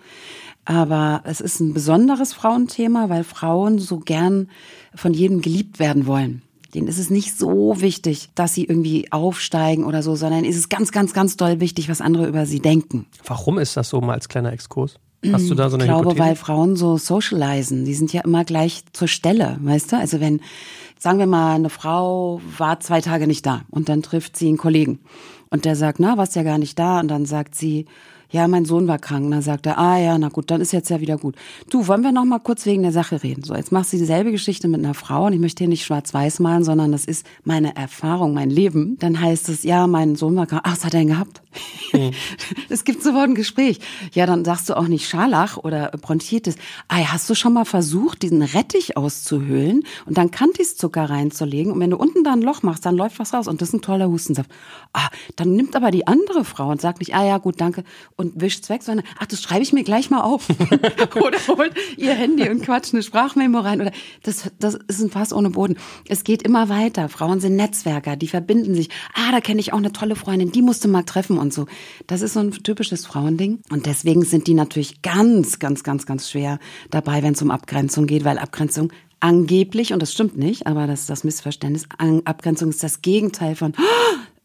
[0.65, 4.49] Aber es ist ein besonderes Frauenthema, weil Frauen so gern
[4.95, 6.43] von jedem geliebt werden wollen.
[6.75, 10.69] Denen ist es nicht so wichtig, dass sie irgendwie aufsteigen oder so, sondern ist es
[10.69, 13.07] ganz, ganz, ganz doll wichtig, was andere über sie denken.
[13.25, 14.99] Warum ist das so mal als kleiner Exkurs?
[15.31, 16.25] Hast du da so eine Ich glaube, Hypothese?
[16.25, 17.85] weil Frauen so socialisen.
[17.85, 19.99] Die sind ja immer gleich zur Stelle, weißt du?
[19.99, 20.41] Also wenn,
[20.99, 24.59] sagen wir mal, eine Frau war zwei Tage nicht da und dann trifft sie einen
[24.59, 24.99] Kollegen
[25.51, 27.87] und der sagt, na, warst ja gar nicht da und dann sagt sie,
[28.31, 29.27] ja, mein Sohn war krank.
[29.27, 31.37] Und dann sagt er, ah ja, na gut, dann ist jetzt ja wieder gut.
[31.69, 33.45] Du, wollen wir noch mal kurz wegen der Sache reden?
[33.45, 36.41] So, jetzt machst du dieselbe Geschichte mit einer Frau und ich möchte hier nicht schwarz-weiß
[36.41, 38.97] malen, sondern das ist meine Erfahrung, mein Leben.
[38.99, 40.63] Dann heißt es, ja, mein Sohn war krank.
[40.65, 41.42] Ach, was hat er denn gehabt?
[41.93, 42.13] Mhm.
[42.69, 43.81] Es gibt sofort ein Gespräch.
[44.13, 46.57] Ja, dann sagst du auch nicht Scharlach oder Bronchitis.
[46.89, 51.73] Ah, hast du schon mal versucht, diesen Rettich auszuhöhlen und dann Kantiszucker reinzulegen?
[51.73, 53.75] Und wenn du unten da ein Loch machst, dann läuft was raus und das ist
[53.75, 54.51] ein toller Hustensaft.
[54.93, 57.85] Ah, dann nimmt aber die andere Frau und sagt nicht, ah ja, gut, danke
[58.17, 60.49] und wischt's weg, sondern ach, das schreibe ich mir gleich mal auf.
[61.15, 63.81] oder holt ihr Handy und quatscht eine Sprachmemo rein.
[63.81, 65.77] Oder das, das ist ein Fass ohne Boden.
[66.09, 67.09] Es geht immer weiter.
[67.09, 68.89] Frauen sind Netzwerker, die verbinden sich.
[69.15, 71.67] Ah, da kenne ich auch eine tolle Freundin, die musste mal treffen und so.
[72.07, 73.61] Das ist so ein typisches Frauending.
[73.71, 76.59] Und deswegen sind die natürlich ganz, ganz, ganz, ganz schwer
[76.91, 81.01] dabei, wenn es um Abgrenzung geht, weil Abgrenzung angeblich, und das stimmt nicht, aber das
[81.01, 81.87] ist das Missverständnis,
[82.25, 83.75] Abgrenzung ist das Gegenteil von,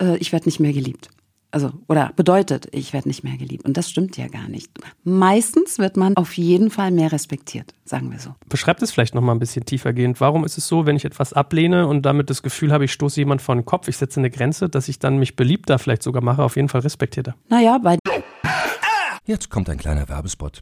[0.02, 1.10] oh, ich werde nicht mehr geliebt
[1.58, 3.65] also oder bedeutet, ich werde nicht mehr geliebt.
[3.65, 4.70] Und das stimmt ja gar nicht.
[5.04, 8.36] Meistens wird man auf jeden Fall mehr respektiert, sagen wir so.
[8.48, 10.22] Beschreibt es vielleicht noch mal ein bisschen tiefergehend.
[10.22, 13.20] Warum ist es so, wenn ich etwas ablehne und damit das Gefühl habe, ich stoße
[13.20, 16.24] jemand vor den Kopf, ich setze eine Grenze, dass ich dann mich beliebter vielleicht sogar
[16.24, 17.34] mache, auf jeden Fall respektierter?
[17.50, 17.98] Naja, bei
[19.26, 20.62] Jetzt kommt ein kleiner Werbespot.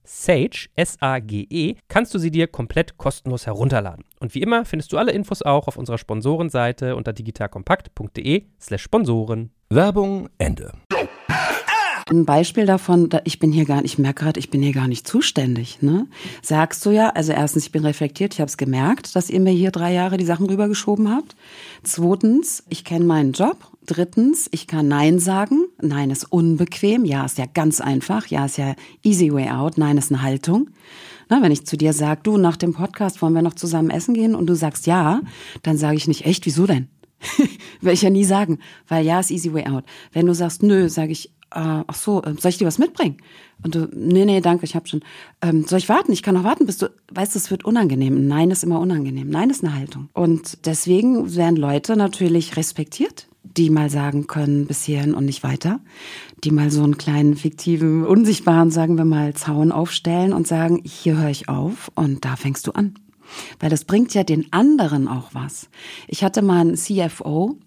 [0.13, 4.03] Sage, S-A-G-E, kannst du sie dir komplett kostenlos herunterladen.
[4.19, 9.51] Und wie immer findest du alle Infos auch auf unserer Sponsorenseite unter digitalkompakt.de slash Sponsoren.
[9.69, 10.73] Werbung Ende.
[12.09, 14.89] Ein Beispiel davon, ich bin hier gar nicht, ich merke gerade, ich bin hier gar
[14.89, 15.81] nicht zuständig.
[15.81, 16.07] Ne?
[16.41, 19.53] Sagst du ja, also erstens, ich bin reflektiert, ich habe es gemerkt, dass ihr mir
[19.53, 21.37] hier drei Jahre die Sachen rübergeschoben habt.
[21.83, 23.70] Zweitens, ich kenne meinen Job.
[23.85, 25.65] Drittens, ich kann Nein sagen.
[25.81, 27.05] Nein ist unbequem.
[27.05, 28.27] Ja ist ja ganz einfach.
[28.27, 29.77] Ja ist ja easy way out.
[29.77, 30.69] Nein ist eine Haltung.
[31.29, 34.13] Na, wenn ich zu dir sage, du, nach dem Podcast wollen wir noch zusammen essen
[34.13, 35.21] gehen und du sagst ja,
[35.63, 36.89] dann sage ich nicht, echt, wieso denn?
[37.81, 39.85] Will ich ja nie sagen, weil ja ist easy way out.
[40.11, 43.17] Wenn du sagst, nö, sage ich, äh, ach so, äh, soll ich dir was mitbringen?
[43.63, 45.01] Und du, nee, nee, danke, ich habe schon.
[45.41, 46.11] Ähm, soll ich warten?
[46.11, 48.27] Ich kann noch warten, bis du, weißt du, es wird unangenehm.
[48.27, 49.29] Nein ist immer unangenehm.
[49.29, 50.09] Nein ist eine Haltung.
[50.13, 55.79] Und deswegen werden Leute natürlich respektiert, die mal sagen können, bis hierhin und nicht weiter.
[56.43, 61.17] Die mal so einen kleinen, fiktiven, unsichtbaren, sagen wir mal, Zaun aufstellen und sagen, hier
[61.17, 62.95] höre ich auf und da fängst du an.
[63.59, 65.69] Weil das bringt ja den anderen auch was.
[66.07, 67.57] Ich hatte mal einen CFO,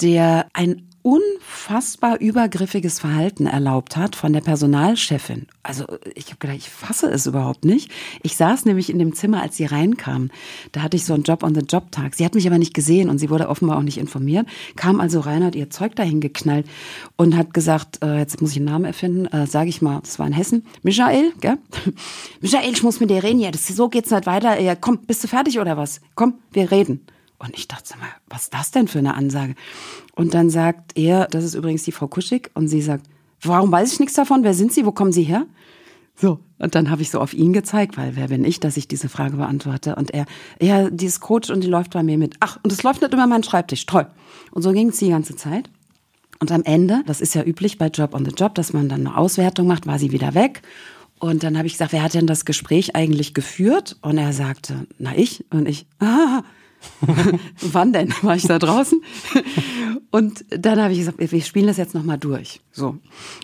[0.00, 5.46] der ein unfassbar übergriffiges Verhalten erlaubt hat von der Personalchefin.
[5.62, 5.84] Also
[6.16, 7.92] ich habe gedacht, ich fasse es überhaupt nicht.
[8.24, 10.30] Ich saß nämlich in dem Zimmer, als sie reinkam.
[10.72, 12.16] Da hatte ich so einen Job on the Job Tag.
[12.16, 14.48] Sie hat mich aber nicht gesehen und sie wurde offenbar auch nicht informiert.
[14.74, 16.66] Kam also rein, hat ihr Zeug dahin geknallt
[17.14, 20.18] und hat gesagt, äh, jetzt muss ich einen Namen erfinden, äh, sage ich mal, das
[20.18, 21.58] war in Hessen, Michael, gell?
[22.40, 24.60] Michael, ich muss mit dir reden, ja, das, so geht's nicht weiter.
[24.60, 26.00] Ja, komm, bist du fertig oder was?
[26.16, 27.06] Komm, wir reden.
[27.38, 29.54] Und ich dachte mal, was ist das denn für eine Ansage?
[30.14, 33.06] Und dann sagt er, das ist übrigens die Frau Kuschig, und sie sagt,
[33.42, 34.42] warum weiß ich nichts davon?
[34.42, 34.86] Wer sind Sie?
[34.86, 35.46] Wo kommen Sie her?
[36.18, 38.88] So, und dann habe ich so auf ihn gezeigt, weil wer bin ich, dass ich
[38.88, 39.96] diese Frage beantworte?
[39.96, 40.24] Und er,
[40.60, 42.36] ja, die ist Coach und die läuft bei mir mit.
[42.40, 44.06] Ach, und es läuft nicht über meinen Schreibtisch, toll.
[44.50, 45.68] Und so ging es die ganze Zeit.
[46.38, 49.06] Und am Ende, das ist ja üblich bei Job on the Job, dass man dann
[49.06, 50.62] eine Auswertung macht, war sie wieder weg.
[51.18, 53.96] Und dann habe ich gesagt, wer hat denn das Gespräch eigentlich geführt?
[54.02, 55.44] Und er sagte, na ich.
[55.50, 56.42] Und ich, ah,
[57.60, 58.12] Wann denn?
[58.22, 59.02] War ich da draußen?
[60.10, 62.60] Und dann habe ich gesagt, wir spielen das jetzt nochmal durch.
[62.72, 62.96] So.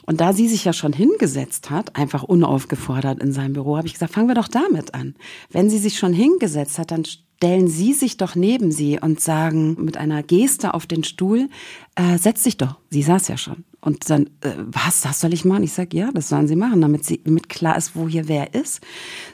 [0.07, 3.95] Und da sie sich ja schon hingesetzt hat, einfach unaufgefordert in seinem Büro, habe ich
[3.95, 5.15] gesagt, fangen wir doch damit an.
[5.51, 7.05] Wenn sie sich schon hingesetzt hat, dann
[7.43, 11.49] stellen Sie sich doch neben sie und sagen mit einer Geste auf den Stuhl,
[11.97, 12.77] äh, setz dich doch.
[12.89, 13.65] Sie saß ja schon.
[13.81, 15.65] Und dann, äh, was, das soll ich machen?
[15.65, 18.55] Ich sag, ja, das sollen Sie machen, damit sie damit klar ist, wo hier wer
[18.55, 18.81] ist.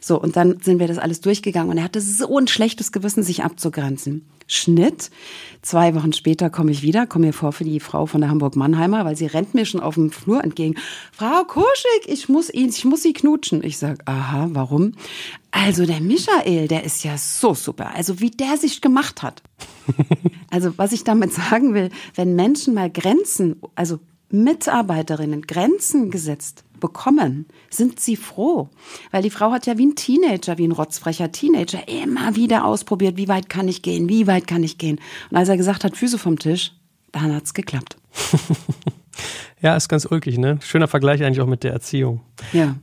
[0.01, 3.23] So, und dann sind wir das alles durchgegangen und er hatte so ein schlechtes Gewissen,
[3.23, 4.25] sich abzugrenzen.
[4.49, 5.11] Schnitt.
[5.63, 9.05] Zwei Wochen später komme ich wieder, komme mir vor für die Frau von der Hamburg-Mannheimer,
[9.05, 10.75] weil sie rennt mir schon auf dem Flur entgegen.
[11.13, 13.63] Frau Kuschig, ich muss ihn, ich muss sie knutschen.
[13.63, 14.93] Ich sag, aha, warum?
[15.51, 17.95] Also der Michael, der ist ja so super.
[17.95, 19.43] Also wie der sich gemacht hat.
[20.51, 27.47] also was ich damit sagen will, wenn Menschen mal Grenzen, also Mitarbeiterinnen Grenzen gesetzt bekommen,
[27.71, 28.69] sind sie froh.
[29.11, 33.17] Weil die Frau hat ja wie ein Teenager, wie ein rotzfrecher Teenager immer wieder ausprobiert,
[33.17, 35.01] wie weit kann ich gehen, wie weit kann ich gehen.
[35.31, 36.73] Und als er gesagt hat, Füße vom Tisch,
[37.13, 37.97] dann hat's geklappt.
[39.61, 40.59] ja, ist ganz ulkig, ne?
[40.63, 42.21] Schöner Vergleich eigentlich auch mit der Erziehung.
[42.53, 42.77] Ja.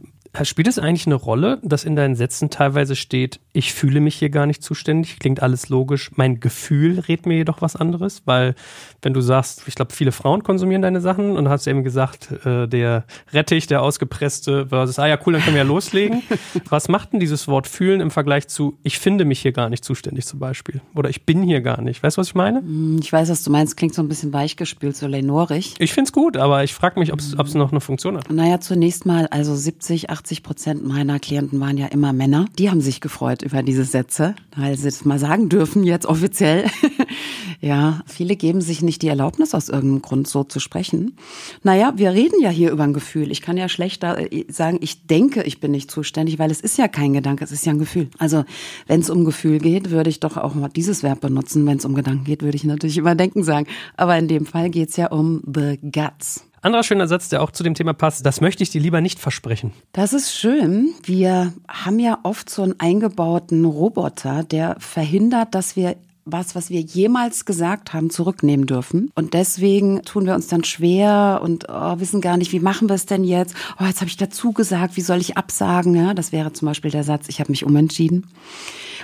[0.43, 4.29] Spielt es eigentlich eine Rolle, dass in deinen Sätzen teilweise steht, ich fühle mich hier
[4.29, 8.21] gar nicht zuständig, klingt alles logisch, mein Gefühl rät mir jedoch was anderes?
[8.25, 8.55] Weil,
[9.01, 12.67] wenn du sagst, ich glaube, viele Frauen konsumieren deine Sachen und hast eben gesagt, äh,
[12.67, 16.21] der Rettich, der ausgepresste versus, ah ja, cool, dann können wir ja loslegen.
[16.69, 19.83] was macht denn dieses Wort fühlen im Vergleich zu, ich finde mich hier gar nicht
[19.83, 20.81] zuständig zum Beispiel?
[20.93, 22.03] Oder ich bin hier gar nicht?
[22.03, 22.59] Weißt du, was ich meine?
[22.59, 25.75] Hm, ich weiß, was du meinst, klingt so ein bisschen weichgespült, so lenorig.
[25.79, 28.29] Ich find's gut, aber ich frage mich, ob es noch eine Funktion hat.
[28.29, 32.45] Naja, zunächst mal, also 70, 80 80 Prozent meiner Klienten waren ja immer Männer.
[32.57, 36.65] Die haben sich gefreut über diese Sätze, weil sie es mal sagen dürfen, jetzt offiziell.
[37.61, 41.15] ja, viele geben sich nicht die Erlaubnis, aus irgendeinem Grund so zu sprechen.
[41.61, 43.31] Naja, wir reden ja hier über ein Gefühl.
[43.31, 46.77] Ich kann ja schlechter äh, sagen, ich denke, ich bin nicht zuständig, weil es ist
[46.77, 48.09] ja kein Gedanke, es ist ja ein Gefühl.
[48.17, 48.45] Also,
[48.87, 51.67] wenn es um Gefühl geht, würde ich doch auch mal dieses Verb benutzen.
[51.67, 53.67] Wenn es um Gedanken geht, würde ich natürlich immer denken sagen.
[53.95, 56.45] Aber in dem Fall geht es ja um the guts.
[56.65, 59.19] Anderer schöner Satz, der auch zu dem Thema passt, das möchte ich dir lieber nicht
[59.19, 59.71] versprechen.
[59.93, 60.95] Das ist schön.
[61.03, 66.81] Wir haben ja oft so einen eingebauten Roboter, der verhindert, dass wir was, was wir
[66.81, 69.11] jemals gesagt haben, zurücknehmen dürfen.
[69.13, 72.95] Und deswegen tun wir uns dann schwer und oh, wissen gar nicht, wie machen wir
[72.95, 73.53] es denn jetzt?
[73.79, 75.95] Oh, jetzt habe ich dazu gesagt, wie soll ich absagen?
[75.95, 78.25] Ja, das wäre zum Beispiel der Satz, ich habe mich umentschieden.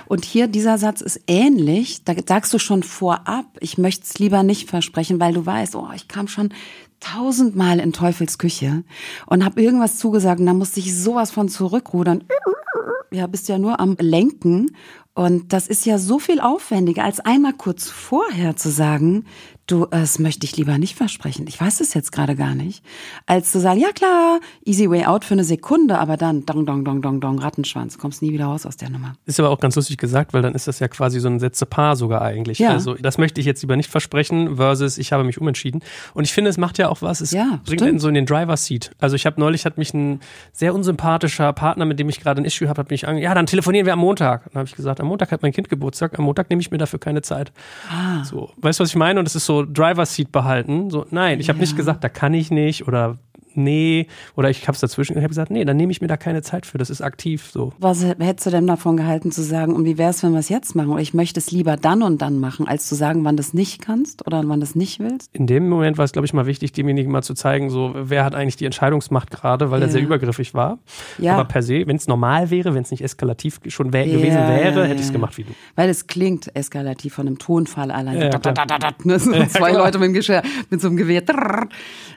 [0.06, 2.04] Und hier dieser Satz ist ähnlich.
[2.04, 5.88] Da sagst du schon vorab, ich möchte es lieber nicht versprechen, weil du weißt, oh,
[5.94, 6.52] ich kam schon
[6.98, 8.82] tausendmal in Teufels Küche
[9.26, 12.24] und habe irgendwas zugesagt und dann musste ich sowas von zurückrudern.
[13.10, 14.74] Ja, bist ja nur am Lenken
[15.14, 19.26] und das ist ja so viel aufwendiger, als einmal kurz vorher zu sagen,
[19.66, 21.46] du, das möchte ich lieber nicht versprechen.
[21.48, 22.84] Ich weiß es jetzt gerade gar nicht.
[23.26, 26.84] Als zu sagen, ja klar, easy way out für eine Sekunde, aber dann dong, dong,
[26.84, 29.14] dong, dong, dong, Rattenschwanz, kommst nie wieder raus aus der Nummer.
[29.26, 31.96] Ist aber auch ganz lustig gesagt, weil dann ist das ja quasi so ein Sätze-Paar
[31.96, 32.58] sogar eigentlich.
[32.58, 32.70] Ja.
[32.70, 35.82] Also das möchte ich jetzt lieber nicht versprechen versus ich habe mich umentschieden.
[36.14, 38.26] Und ich finde, es macht ja auch was, es ja, bringt einen so in den
[38.26, 38.92] Driver-Seat.
[38.98, 40.20] Also ich habe neulich, hat mich ein
[40.52, 43.46] sehr unsympathischer Partner, mit dem ich gerade ein Issue habe, hat mich ange ja, dann
[43.46, 44.44] telefonieren wir am Montag.
[44.52, 46.78] Dann habe ich gesagt, am Montag hat mein Kind Geburtstag, am Montag nehme ich mir
[46.78, 47.52] dafür keine Zeit.
[47.88, 48.24] Ah.
[48.24, 49.20] So, weißt du, was ich meine?
[49.20, 50.88] Und es ist so Driver Seat behalten.
[50.88, 51.64] So, nein, ich habe ja.
[51.64, 53.18] nicht gesagt, da kann ich nicht oder
[53.56, 56.16] nee, oder ich habe es dazwischen, ich habe gesagt, nee, dann nehme ich mir da
[56.16, 57.72] keine Zeit für, das ist aktiv so.
[57.78, 60.48] Was hättest du denn davon gehalten zu sagen, und wie wäre es, wenn wir es
[60.48, 60.90] jetzt machen?
[60.90, 63.54] Oder ich möchte es lieber dann und dann machen, als zu sagen, wann du es
[63.54, 65.30] nicht kannst oder wann du es nicht willst?
[65.32, 68.24] In dem Moment war es, glaube ich, mal wichtig, demjenigen mal zu zeigen, so, wer
[68.24, 69.86] hat eigentlich die Entscheidungsmacht gerade, weil ja.
[69.86, 70.78] er sehr übergriffig war.
[71.18, 71.34] Ja.
[71.34, 74.38] Aber per se, wenn es normal wäre, wenn es nicht eskalativ schon wär, ja, gewesen
[74.48, 75.52] wäre, hätte ich es gemacht wie du.
[75.74, 78.20] Weil es klingt eskalativ von einem Tonfall allein.
[78.20, 79.18] Ja, da, da, da, ne?
[79.18, 81.22] so zwei Leute mit, dem Geschirr, mit so einem Gewehr.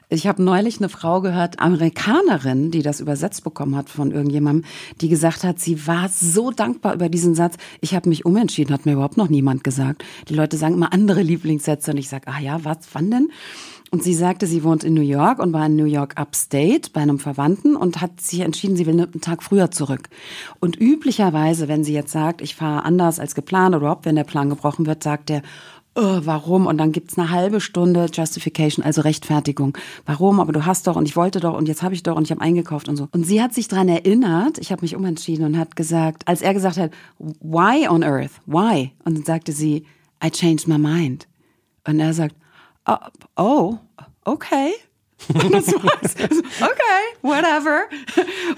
[0.10, 4.64] Ich habe neulich eine Frau gehört, Amerikanerin, die das übersetzt bekommen hat von irgendjemandem,
[5.02, 7.56] die gesagt hat, sie war so dankbar über diesen Satz.
[7.82, 10.06] Ich habe mich umentschieden, hat mir überhaupt noch niemand gesagt.
[10.30, 13.30] Die Leute sagen immer andere Lieblingssätze und ich sage, ah ja, was, wann denn?
[13.92, 17.02] Und sie sagte, sie wohnt in New York und war in New York Upstate bei
[17.02, 20.10] einem Verwandten und hat sich entschieden, sie will einen Tag früher zurück.
[20.60, 24.24] Und üblicherweise, wenn sie jetzt sagt, ich fahre anders als geplant oder überhaupt, wenn der
[24.24, 25.44] Plan gebrochen wird, sagt er,
[25.96, 26.68] oh, warum?
[26.68, 29.78] Und dann gibt's eine halbe Stunde Justification, also Rechtfertigung.
[30.06, 30.40] Warum?
[30.40, 32.32] Aber du hast doch und ich wollte doch und jetzt habe ich doch und ich
[32.32, 33.08] habe eingekauft und so.
[33.12, 36.54] Und sie hat sich dran erinnert, ich habe mich umentschieden und hat gesagt, als er
[36.54, 38.32] gesagt hat, why on earth?
[38.46, 38.92] Why?
[39.06, 39.86] Und dann sagte sie,
[40.24, 41.28] I changed my mind.
[41.88, 42.36] Und er sagt,
[42.86, 42.98] oh,
[43.38, 43.78] oh
[44.26, 44.74] okay.
[45.34, 46.16] Und das war's.
[46.62, 47.84] Okay, whatever.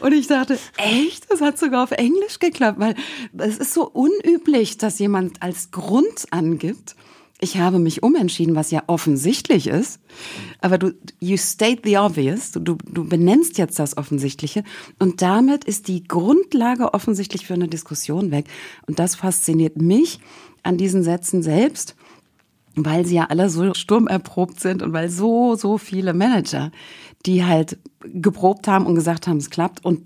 [0.01, 1.31] Und ich dachte, echt?
[1.31, 2.95] Das hat sogar auf Englisch geklappt, weil
[3.37, 6.95] es ist so unüblich, dass jemand als Grund angibt,
[7.39, 9.99] ich habe mich umentschieden, was ja offensichtlich ist.
[10.59, 12.51] Aber du, you state the obvious.
[12.51, 14.63] Du, du benennst jetzt das Offensichtliche.
[14.97, 18.47] Und damit ist die Grundlage offensichtlich für eine Diskussion weg.
[18.87, 20.19] Und das fasziniert mich
[20.63, 21.95] an diesen Sätzen selbst,
[22.75, 26.71] weil sie ja alle so sturmerprobt sind und weil so, so viele Manager,
[27.25, 30.05] die halt geprobt haben und gesagt haben, es klappt und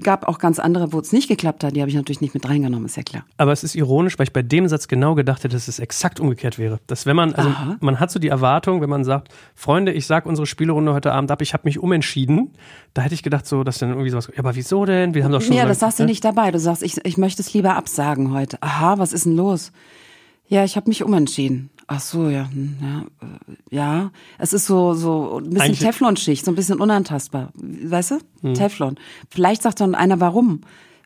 [0.00, 1.76] gab auch ganz andere, wo es nicht geklappt hat.
[1.76, 3.24] Die habe ich natürlich nicht mit reingenommen, ist ja klar.
[3.36, 6.20] Aber es ist ironisch, weil ich bei dem Satz genau gedacht hätte, dass es exakt
[6.20, 6.80] umgekehrt wäre.
[6.86, 7.76] Dass wenn man, also Aha.
[7.80, 11.30] man hat so die Erwartung, wenn man sagt, Freunde, ich sag unsere Spielerunde heute Abend
[11.30, 12.52] ab, ich habe mich umentschieden,
[12.94, 15.14] da hätte ich gedacht, so, dass dann irgendwie sowas, ja, aber wieso denn?
[15.14, 15.54] Wir haben doch schon.
[15.54, 16.50] Ja, das sagst du nicht dabei.
[16.50, 18.58] Du sagst, ich, ich möchte es lieber absagen heute.
[18.62, 19.72] Aha, was ist denn los?
[20.48, 21.70] Ja, ich habe mich umentschieden.
[21.92, 24.12] Ach so, ja, hm, ja, äh, ja.
[24.38, 28.18] Es ist so so ein bisschen Teflonschicht, so ein bisschen unantastbar, weißt du?
[28.42, 28.54] Hm.
[28.54, 28.94] Teflon.
[29.28, 30.60] Vielleicht sagt dann einer, warum?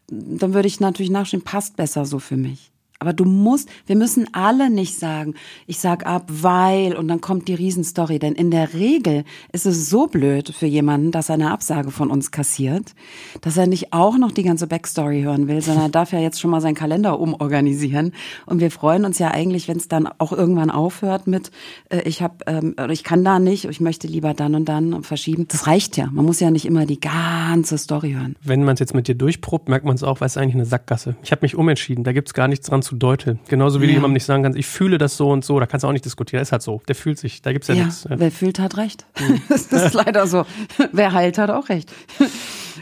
[0.08, 2.70] Dann würde ich natürlich nachstehen, passt besser so für mich.
[3.00, 5.34] Aber du musst, wir müssen alle nicht sagen,
[5.66, 8.18] ich sag ab, weil, und dann kommt die Riesenstory.
[8.18, 12.10] Denn in der Regel ist es so blöd für jemanden, dass er eine Absage von
[12.10, 12.94] uns kassiert,
[13.40, 16.40] dass er nicht auch noch die ganze Backstory hören will, sondern er darf ja jetzt
[16.40, 18.12] schon mal seinen Kalender umorganisieren.
[18.46, 21.50] Und wir freuen uns ja eigentlich, wenn es dann auch irgendwann aufhört mit,
[21.90, 25.46] äh, ich habe, ähm, ich kann da nicht, ich möchte lieber dann und dann verschieben.
[25.48, 26.08] Das reicht ja.
[26.12, 28.36] Man muss ja nicht immer die ganze Story hören.
[28.42, 30.66] Wenn man es jetzt mit dir durchprobt, merkt man es auch, weil es eigentlich eine
[30.66, 31.16] Sackgasse.
[31.22, 32.04] Ich habe mich umentschieden.
[32.04, 33.40] Da gibt's gar nichts dran zu deuteln.
[33.48, 33.88] Genauso wie ja.
[33.88, 35.92] du jemandem nicht sagen kannst, ich fühle das so und so, da kannst du auch
[35.92, 36.42] nicht diskutieren.
[36.42, 36.80] ist halt so.
[36.86, 38.06] Der fühlt sich, da gibt's ja, ja nichts.
[38.08, 39.06] Wer fühlt, hat recht.
[39.18, 39.42] Mhm.
[39.48, 40.46] das ist leider so.
[40.92, 41.90] Wer heilt, hat auch recht.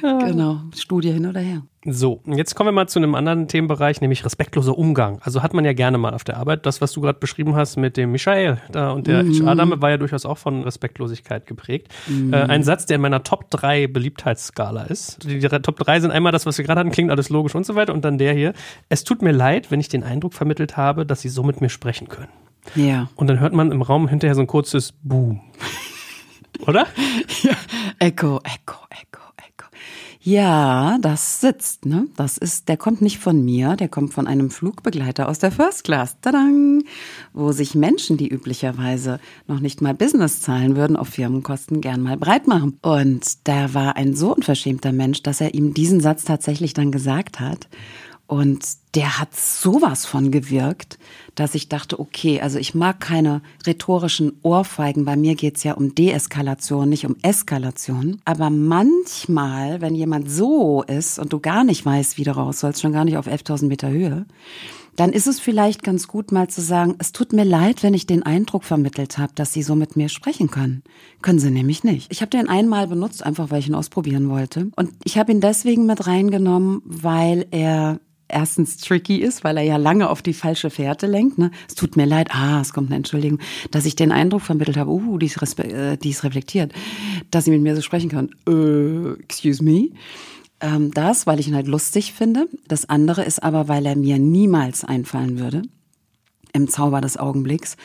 [0.03, 1.63] Genau, Studie hin oder her.
[1.85, 5.19] So, jetzt kommen wir mal zu einem anderen Themenbereich, nämlich respektloser Umgang.
[5.23, 6.67] Also hat man ja gerne mal auf der Arbeit.
[6.67, 9.47] Das, was du gerade beschrieben hast mit dem Michael da und der Mhm.
[9.47, 11.89] HR-Dame, war ja durchaus auch von Respektlosigkeit geprägt.
[12.31, 15.25] Äh, ein Satz, der in meiner Top 3 Beliebtheitsskala ist.
[15.25, 17.65] Die, die Top 3 sind einmal das, was wir gerade hatten, klingt alles logisch und
[17.67, 17.93] so weiter.
[17.95, 18.53] Und dann der hier.
[18.89, 21.69] Es tut mir leid, wenn ich den Eindruck vermittelt habe, dass sie so mit mir
[21.69, 22.29] sprechen können.
[22.77, 23.09] Ja.
[23.17, 25.41] Und dann hört man im Raum hinterher so ein kurzes Boom.
[26.67, 26.87] Oder?
[27.99, 28.82] Echo, Echo, Echo.
[30.25, 32.07] Ja, das sitzt, ne?
[32.15, 35.83] Das ist, der kommt nicht von mir, der kommt von einem Flugbegleiter aus der First
[35.83, 36.17] Class.
[36.21, 36.85] Tadang!
[37.33, 42.17] Wo sich Menschen, die üblicherweise noch nicht mal Business zahlen würden, auf Firmenkosten gern mal
[42.17, 42.79] breit machen.
[42.83, 47.41] Und da war ein so unverschämter Mensch, dass er ihm diesen Satz tatsächlich dann gesagt
[47.41, 47.67] hat.
[48.33, 50.99] Und der hat sowas von gewirkt,
[51.35, 55.05] dass ich dachte, okay, also ich mag keine rhetorischen Ohrfeigen.
[55.05, 58.23] Bei mir geht's ja um Deeskalation, nicht um Eskalation.
[58.25, 62.81] Aber manchmal, wenn jemand so ist und du gar nicht weißt, wie du raus sollst,
[62.81, 64.25] schon gar nicht auf 11.000 Meter Höhe,
[64.97, 68.07] dann ist es vielleicht ganz gut, mal zu sagen, es tut mir leid, wenn ich
[68.07, 70.83] den Eindruck vermittelt habe, dass Sie so mit mir sprechen können.
[71.21, 72.11] Können Sie nämlich nicht.
[72.11, 74.71] Ich habe den einmal benutzt, einfach weil ich ihn ausprobieren wollte.
[74.77, 78.01] Und ich habe ihn deswegen mit reingenommen, weil er
[78.33, 81.39] erstens tricky ist, weil er ja lange auf die falsche Fährte lenkt.
[81.39, 81.51] Ne?
[81.69, 83.39] Es tut mir leid, ah, es kommt eine Entschuldigung,
[83.71, 86.73] dass ich den Eindruck vermittelt habe, uh, die ist, äh, die ist reflektiert,
[87.31, 88.31] dass sie mit mir so sprechen kann.
[88.49, 89.91] Äh, excuse me.
[90.61, 92.49] Ähm, das, weil ich ihn halt lustig finde.
[92.69, 95.63] Das andere ist aber, weil er mir niemals einfallen würde.
[96.53, 97.77] Im Zauber des Augenblicks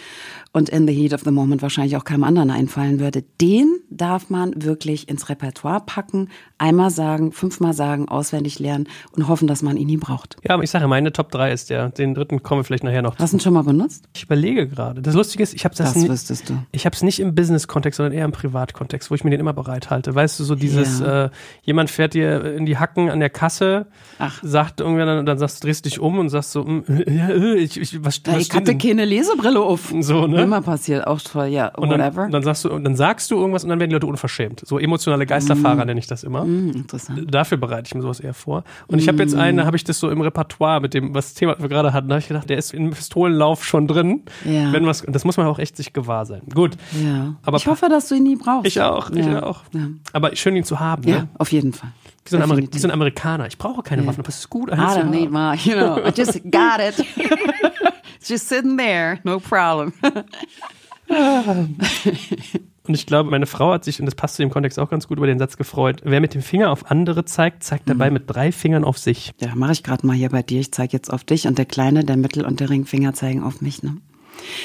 [0.54, 3.24] und in the heat of the moment wahrscheinlich auch keinem anderen einfallen würde.
[3.42, 9.48] Den darf man wirklich ins Repertoire packen, einmal sagen, fünfmal sagen, auswendig lernen und hoffen,
[9.48, 10.38] dass man ihn nie braucht.
[10.44, 11.90] Ja, aber ich sage, meine Top 3 ist der.
[11.90, 13.18] Den dritten kommen wir vielleicht nachher noch.
[13.20, 14.06] Hast du ihn schon mal benutzt?
[14.16, 15.02] Ich überlege gerade.
[15.02, 16.58] Das Lustige ist, ich habe das, Das wüsstest du.
[16.72, 19.54] Ich habe es nicht im Business-Kontext, sondern eher im Privatkontext, wo ich mir den immer
[19.54, 20.16] bereithalte.
[20.16, 21.26] Weißt du, so dieses, Ja.
[21.26, 21.30] äh,
[21.64, 23.88] jemand fährt dir in die Hacken an der Kasse,
[24.20, 24.40] Ach.
[24.44, 28.22] sagt irgendwann, dann, dann sagst, drehst dich um und sagst so, äh, ich, ich, was,
[28.26, 28.78] was Ich hatte denn?
[28.78, 29.94] keine Lesebrille auf.
[30.02, 30.47] So, ne?
[30.48, 32.24] Immer passiert, auch toll, ja, Und whatever.
[32.24, 34.62] dann, dann sagst du, und dann sagst du irgendwas und dann werden die Leute unverschämt.
[34.66, 36.42] So emotionale Geisterfahrer nenne ich das immer.
[36.44, 37.24] Hm, interessant.
[37.34, 38.64] Dafür bereite ich mir sowas eher vor.
[38.88, 41.34] Und ich habe jetzt einen, da habe ich das so im Repertoire mit dem, was
[41.34, 44.24] Thema wir gerade hatten, da habe ich gedacht, der ist im Pistolenlauf schon drin.
[44.46, 44.72] Ja.
[44.74, 46.42] Wenn was, das muss man auch echt sich gewahr sein.
[46.54, 46.78] Gut.
[47.04, 47.36] Ja.
[47.44, 48.66] Aber ich hoffe, dass du ihn nie brauchst.
[48.68, 49.44] Ich auch, ich ja.
[49.44, 49.62] auch.
[49.74, 49.88] Ja.
[50.14, 51.04] Aber schön, ihn zu haben.
[51.04, 51.28] ja, Ne?
[51.38, 51.90] auf jeden Fall.
[52.26, 52.76] Wie, so ein Ameri- Definitiv.
[52.76, 53.48] wie so ein Amerikaner.
[53.48, 54.06] Ich brauche keine.
[54.06, 57.06] Waffen, aber es ist gut, I don't need my, you know, I just got it.
[58.26, 59.94] Just sitting there, no problem.
[62.88, 65.08] Und ich glaube, meine Frau hat sich, und das passt zu dem Kontext auch ganz
[65.10, 66.02] gut, über den Satz gefreut.
[66.06, 67.92] Wer mit dem Finger auf andere zeigt, zeigt Mhm.
[67.92, 69.34] dabei mit drei Fingern auf sich.
[69.42, 70.62] Ja, mache ich gerade mal hier bei dir.
[70.62, 73.60] Ich zeige jetzt auf dich und der kleine, der Mittel- und der Ringfinger zeigen auf
[73.62, 73.84] mich.
[73.84, 73.98] Ne?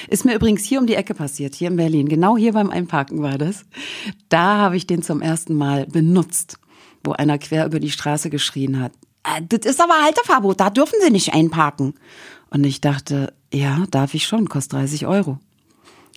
[0.08, 2.08] Ist mir übrigens hier um die Ecke passiert, hier in Berlin.
[2.08, 3.64] Genau hier beim Einparken war das.
[4.28, 6.58] Da habe ich den zum ersten Mal benutzt,
[7.02, 8.92] wo einer quer über die Straße geschrien hat.
[9.24, 11.94] "Äh, Das ist aber Halteverbot, da dürfen Sie nicht einparken.
[12.50, 15.38] Und ich dachte, ja, darf ich schon, kostet 30 Euro.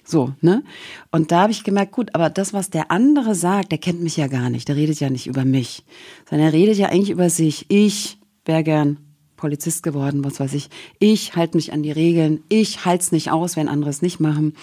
[0.04, 0.64] So, ne?
[1.12, 4.18] Und da habe ich gemerkt, gut, aber das, was der andere sagt, der kennt mich
[4.18, 4.68] ja gar nicht.
[4.68, 5.84] Der redet ja nicht über mich,
[6.30, 7.66] sondern er redet ja eigentlich über sich.
[7.70, 8.98] Ich wäre gern
[9.36, 10.70] Polizist geworden, was weiß ich.
[11.00, 12.44] Ich halte mich an die Regeln.
[12.50, 14.54] Ich halte es nicht aus, wenn andere es nicht machen.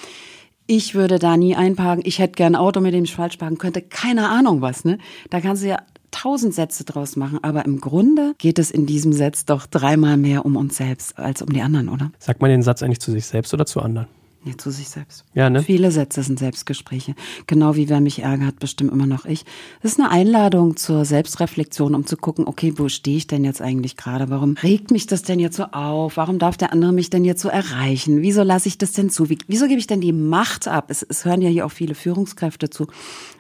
[0.69, 2.05] Ich würde da nie einparken.
[2.07, 3.83] Ich hätte gern ein Auto, mit dem ich falsch parken könnte.
[3.83, 4.99] Keine Ahnung was, ne?
[5.29, 5.83] Da kannst du ja
[6.13, 7.41] tausend Sätze draus machen.
[7.43, 11.43] Aber im Grunde geht es in diesem Satz doch dreimal mehr um uns selbst als
[11.43, 12.13] um die anderen, oder?
[12.21, 14.07] Sagt man den Satz eigentlich zu sich selbst oder zu anderen?
[14.45, 15.25] Nee, zu sich selbst.
[15.35, 15.63] Ja, ne?
[15.63, 17.15] Viele Sätze sind Selbstgespräche.
[17.47, 19.45] Genau wie wer mich ärgert, bestimmt immer noch ich.
[19.83, 23.63] Das ist eine Einladung zur Selbstreflexion, um zu gucken, okay, wo stehe ich denn jetzt
[23.63, 24.31] eigentlich gerade?
[24.31, 26.17] Warum regt mich das denn jetzt so auf?
[26.17, 28.23] Warum darf der andere mich denn jetzt so erreichen?
[28.23, 29.31] Wieso lasse ich das denn zu?
[29.31, 30.87] Wie, wieso gebe ich denn die Macht ab?
[30.89, 32.89] Es, es hören ja hier auch viele Führungskräfte zu.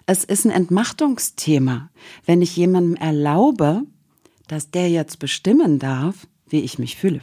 [0.06, 1.90] Es ist ein Entmachtungsthema.
[2.26, 3.82] Wenn ich jemandem erlaube,
[4.46, 7.22] dass der jetzt bestimmen darf, wie ich mich fühle.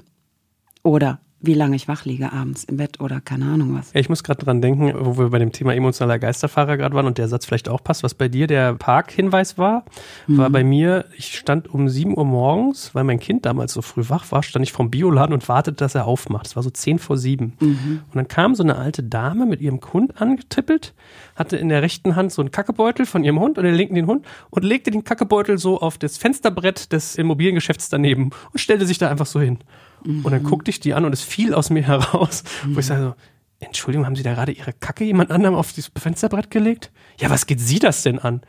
[0.83, 3.91] Oder wie lange ich wach liege abends im Bett oder keine Ahnung was.
[3.93, 7.17] Ich muss gerade dran denken, wo wir bei dem Thema emotionaler Geisterfahrer gerade waren und
[7.17, 9.85] der Satz vielleicht auch passt, was bei dir der Parkhinweis war,
[10.27, 14.03] war bei mir, ich stand um 7 Uhr morgens, weil mein Kind damals so früh
[14.09, 16.47] wach war, stand ich vom Bioladen und wartete, dass er aufmacht.
[16.47, 17.53] Es war so 10 vor 7.
[17.59, 20.93] Und dann kam so eine alte Dame mit ihrem Hund angetippelt,
[21.35, 23.95] hatte in der rechten Hand so einen Kackebeutel von ihrem Hund und in der linken
[23.95, 28.85] den Hund und legte den Kackebeutel so auf das Fensterbrett des Immobiliengeschäfts daneben und stellte
[28.85, 29.59] sich da einfach so hin.
[30.05, 33.01] Und dann guckte ich die an und es fiel aus mir heraus, wo ich sage
[33.01, 33.15] so,
[33.59, 36.91] Entschuldigung, haben Sie da gerade Ihre Kacke jemand anderem auf dieses Fensterbrett gelegt?
[37.19, 38.41] Ja, was geht Sie das denn an?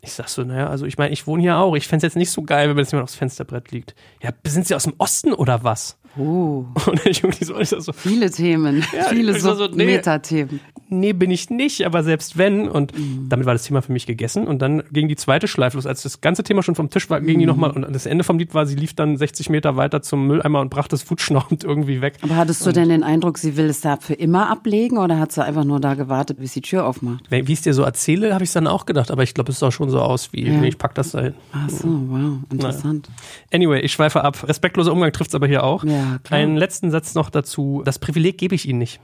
[0.00, 1.74] Ich sag so, naja, also ich meine, ich wohne hier auch.
[1.74, 3.94] Ich fände es jetzt nicht so geil, wenn mir das jemand aufs Fensterbrett liegt.
[4.22, 5.97] Ja, sind Sie aus dem Osten oder was?
[6.18, 9.84] Oh, Und irgendwie so, ich so, viele Themen, Ja, viele so so, nee.
[9.84, 10.60] Metathemen.
[10.88, 12.68] nee, bin ich nicht, aber selbst wenn.
[12.68, 13.28] Und mhm.
[13.28, 14.46] damit war das Thema für mich gegessen.
[14.46, 15.86] Und dann ging die zweite Schleife los.
[15.86, 17.40] Als das ganze Thema schon vom Tisch war, ging mhm.
[17.40, 17.70] die nochmal.
[17.70, 20.70] Und das Ende vom Lied war, sie lief dann 60 Meter weiter zum Mülleimer und
[20.70, 22.14] brachte das wutschnaubend irgendwie weg.
[22.22, 25.18] Aber hattest du und denn den Eindruck, sie will es da für immer ablegen oder
[25.18, 27.24] hat sie einfach nur da gewartet, bis die Tür aufmacht?
[27.30, 29.10] Wie ich es dir so erzähle, habe ich es dann auch gedacht.
[29.10, 30.62] Aber ich glaube, es sah schon so aus, wie ja.
[30.62, 31.34] ich pack das da hin.
[31.52, 33.08] Ach so, wow, interessant.
[33.08, 33.48] Naja.
[33.52, 34.48] Anyway, ich schweife ab.
[34.48, 35.84] Respektloser Umgang trifft es aber hier auch.
[35.84, 36.40] Ja, klar.
[36.40, 37.82] Einen letzten Satz noch dazu.
[37.84, 39.00] Das Privileg gebe ich Ihnen nicht.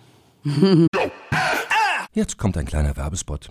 [2.13, 3.51] Jetzt kommt ein kleiner Werbespot.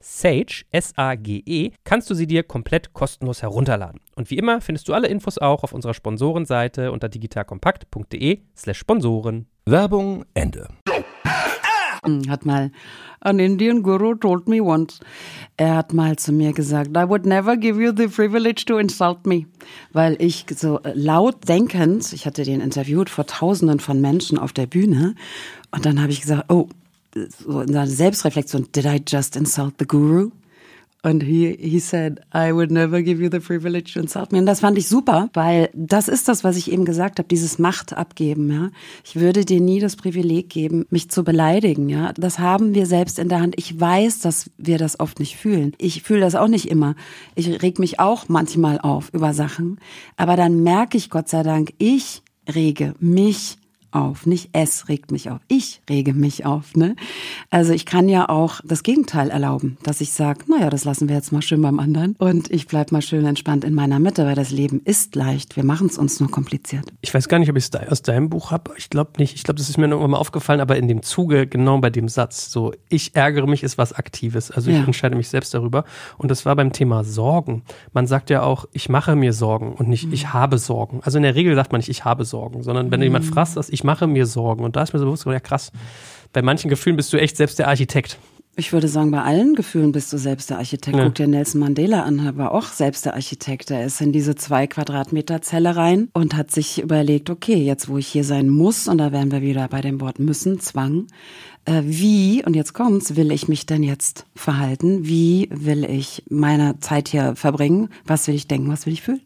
[0.00, 4.00] Sage, S-A-G-E, kannst du sie dir komplett kostenlos herunterladen.
[4.14, 9.46] Und wie immer findest du alle Infos auch auf unserer Sponsorenseite unter digitalkompakt.de slash Sponsoren.
[9.66, 10.68] Werbung Ende.
[12.28, 12.70] Hat mal
[13.20, 15.00] an Indian Guru told me once.
[15.56, 19.26] Er hat mal zu mir gesagt, I would never give you the privilege to insult
[19.26, 19.46] me.
[19.92, 24.66] Weil ich so laut denkend, ich hatte den interviewt vor tausenden von Menschen auf der
[24.66, 25.16] Bühne.
[25.72, 26.68] Und dann habe ich gesagt, oh,
[27.38, 30.30] so in seiner Selbstreflexion, did I just insult the guru?
[31.06, 34.40] Und he, he said, I would never give you the privilege to insult me.
[34.40, 37.60] Und das fand ich super, weil das ist das, was ich eben gesagt habe, dieses
[37.60, 38.70] Macht abgeben, ja.
[39.04, 42.12] Ich würde dir nie das Privileg geben, mich zu beleidigen, ja.
[42.14, 43.54] Das haben wir selbst in der Hand.
[43.56, 45.74] Ich weiß, dass wir das oft nicht fühlen.
[45.78, 46.96] Ich fühle das auch nicht immer.
[47.36, 49.78] Ich reg mich auch manchmal auf über Sachen.
[50.16, 53.58] Aber dann merke ich, Gott sei Dank, ich rege mich
[53.96, 54.26] auf.
[54.26, 55.40] Nicht es regt mich auf.
[55.48, 56.76] Ich rege mich auf.
[56.76, 56.94] Ne?
[57.50, 61.16] Also ich kann ja auch das Gegenteil erlauben, dass ich sage, naja, das lassen wir
[61.16, 64.34] jetzt mal schön beim anderen und ich bleib mal schön entspannt in meiner Mitte, weil
[64.34, 65.56] das Leben ist leicht.
[65.56, 66.84] Wir machen es uns nur kompliziert.
[67.00, 68.72] Ich weiß gar nicht, ob ich es aus deinem Buch habe.
[68.76, 69.34] Ich glaube nicht.
[69.34, 72.08] Ich glaube, das ist mir irgendwann mal aufgefallen, aber in dem Zuge, genau bei dem
[72.08, 74.50] Satz, so, ich ärgere mich, ist was Aktives.
[74.50, 74.84] Also ich ja.
[74.84, 75.84] entscheide mich selbst darüber.
[76.18, 77.62] Und das war beim Thema Sorgen.
[77.92, 80.12] Man sagt ja auch, ich mache mir Sorgen und nicht, mhm.
[80.12, 81.00] ich habe Sorgen.
[81.02, 83.04] Also in der Regel sagt man nicht, ich habe Sorgen, sondern wenn mhm.
[83.04, 84.64] jemand fragt, dass ich mache mir Sorgen.
[84.64, 85.72] Und da ist mir so bewusst, ja krass,
[86.34, 88.18] bei manchen Gefühlen bist du echt selbst der Architekt.
[88.58, 90.96] Ich würde sagen, bei allen Gefühlen bist du selbst der Architekt.
[90.96, 91.04] Ja.
[91.04, 93.70] Guck dir Nelson Mandela an, er war auch selbst der Architekt.
[93.70, 97.98] Er ist in diese zwei Quadratmeter Zelle rein und hat sich überlegt, okay, jetzt wo
[97.98, 101.06] ich hier sein muss, und da wären wir wieder bei dem Wort müssen, Zwang,
[101.68, 105.06] wie, und jetzt kommt's, will ich mich denn jetzt verhalten?
[105.06, 107.88] Wie will ich meine Zeit hier verbringen?
[108.06, 108.70] Was will ich denken?
[108.70, 109.20] Was will ich fühlen?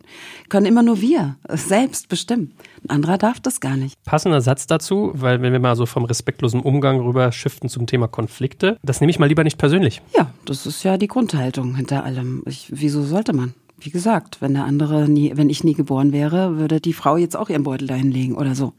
[0.49, 2.53] Können immer nur wir selbst bestimmen.
[2.85, 4.03] Ein anderer darf das gar nicht.
[4.05, 8.09] Passender Satz dazu, weil wenn wir mal so vom respektlosen Umgang rüber shiften zum Thema
[8.09, 10.01] Konflikte, das nehme ich mal lieber nicht persönlich.
[10.17, 12.43] Ja, das ist ja die Grundhaltung hinter allem.
[12.47, 13.55] Ich, wieso sollte man?
[13.79, 17.37] Wie gesagt, wenn der andere nie, wenn ich nie geboren wäre, würde die Frau jetzt
[17.37, 18.75] auch ihren Beutel dahin legen oder so.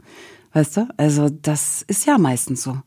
[0.54, 0.88] Weißt du?
[0.98, 2.78] Also das ist ja meistens so.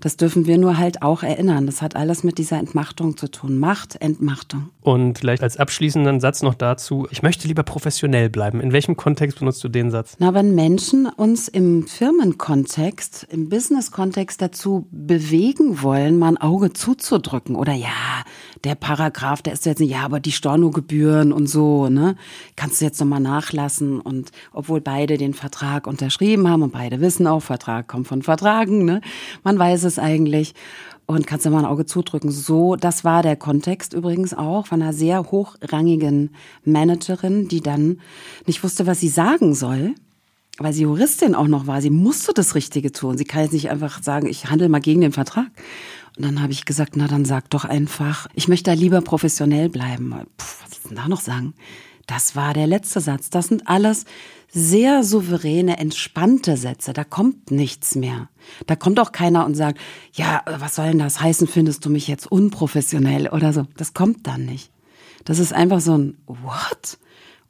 [0.00, 1.64] Das dürfen wir nur halt auch erinnern.
[1.64, 3.58] Das hat alles mit dieser Entmachtung zu tun.
[3.58, 4.68] Macht, Entmachtung.
[4.82, 8.60] Und vielleicht als abschließenden Satz noch dazu, ich möchte lieber professionell bleiben.
[8.60, 10.16] In welchem Kontext benutzt du den Satz?
[10.18, 17.56] Na, wenn Menschen uns im Firmenkontext, im Business-Kontext dazu bewegen wollen, mal ein Auge zuzudrücken
[17.56, 17.88] oder ja,
[18.64, 22.16] der Paragraph, der ist jetzt nicht, ja, aber die Stornogebühren und so, ne,
[22.56, 27.13] kannst du jetzt nochmal nachlassen und obwohl beide den Vertrag unterschrieben haben und beide wissen
[27.20, 29.00] auch, Vertrag kommt von Vertragen, ne,
[29.42, 30.54] man weiß es eigentlich
[31.06, 32.30] und kannst mal ein Auge zudrücken.
[32.30, 36.30] So, das war der Kontext übrigens auch von einer sehr hochrangigen
[36.64, 38.00] Managerin, die dann
[38.46, 39.94] nicht wusste, was sie sagen soll
[40.58, 43.18] weil sie Juristin auch noch war, sie musste das Richtige tun.
[43.18, 45.50] Sie kann jetzt nicht einfach sagen, ich handle mal gegen den Vertrag.
[46.16, 49.68] Und dann habe ich gesagt, na dann sag doch einfach, ich möchte da lieber professionell
[49.68, 50.10] bleiben.
[50.10, 51.54] Puh, was soll ich denn da noch sagen?
[52.06, 53.30] Das war der letzte Satz.
[53.30, 54.04] Das sind alles
[54.50, 56.92] sehr souveräne, entspannte Sätze.
[56.92, 58.28] Da kommt nichts mehr.
[58.66, 59.78] Da kommt auch keiner und sagt,
[60.12, 63.66] ja, was soll denn das heißen, findest du mich jetzt unprofessionell oder so.
[63.76, 64.70] Das kommt dann nicht.
[65.24, 66.98] Das ist einfach so ein What?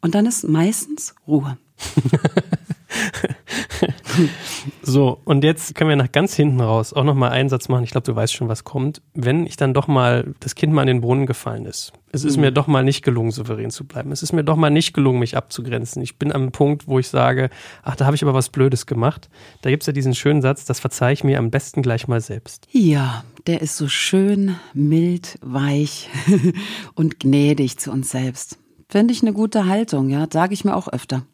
[0.00, 1.58] Und dann ist meistens Ruhe.
[4.82, 7.84] so, und jetzt können wir nach ganz hinten raus auch nochmal einen Satz machen.
[7.84, 9.02] Ich glaube, du weißt schon, was kommt.
[9.14, 12.36] Wenn ich dann doch mal, das Kind mal in den Brunnen gefallen ist, es ist
[12.36, 12.42] mhm.
[12.42, 14.12] mir doch mal nicht gelungen, souverän zu bleiben.
[14.12, 16.00] Es ist mir doch mal nicht gelungen, mich abzugrenzen.
[16.02, 17.50] Ich bin am Punkt, wo ich sage,
[17.82, 19.28] ach, da habe ich aber was Blödes gemacht.
[19.62, 22.20] Da gibt es ja diesen schönen Satz, das verzeihe ich mir am besten gleich mal
[22.20, 22.68] selbst.
[22.70, 26.08] Ja, der ist so schön, mild, weich
[26.94, 28.58] und gnädig zu uns selbst.
[28.88, 31.24] Finde ich eine gute Haltung, ja, sage ich mir auch öfter.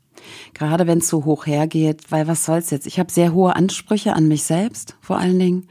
[0.55, 2.87] Gerade wenn es so hoch hergeht, weil was soll's jetzt?
[2.87, 5.67] Ich habe sehr hohe Ansprüche an mich selbst, vor allen Dingen.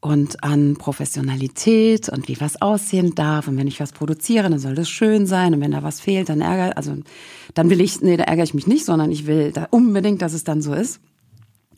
[0.00, 3.46] Und an Professionalität und wie was aussehen darf.
[3.46, 5.54] Und wenn ich was produziere, dann soll das schön sein.
[5.54, 6.96] Und wenn da was fehlt, dann ärgere, also,
[7.54, 10.32] dann will ich, nee, da ärgere ich mich nicht, sondern ich will da unbedingt, dass
[10.32, 10.98] es dann so ist.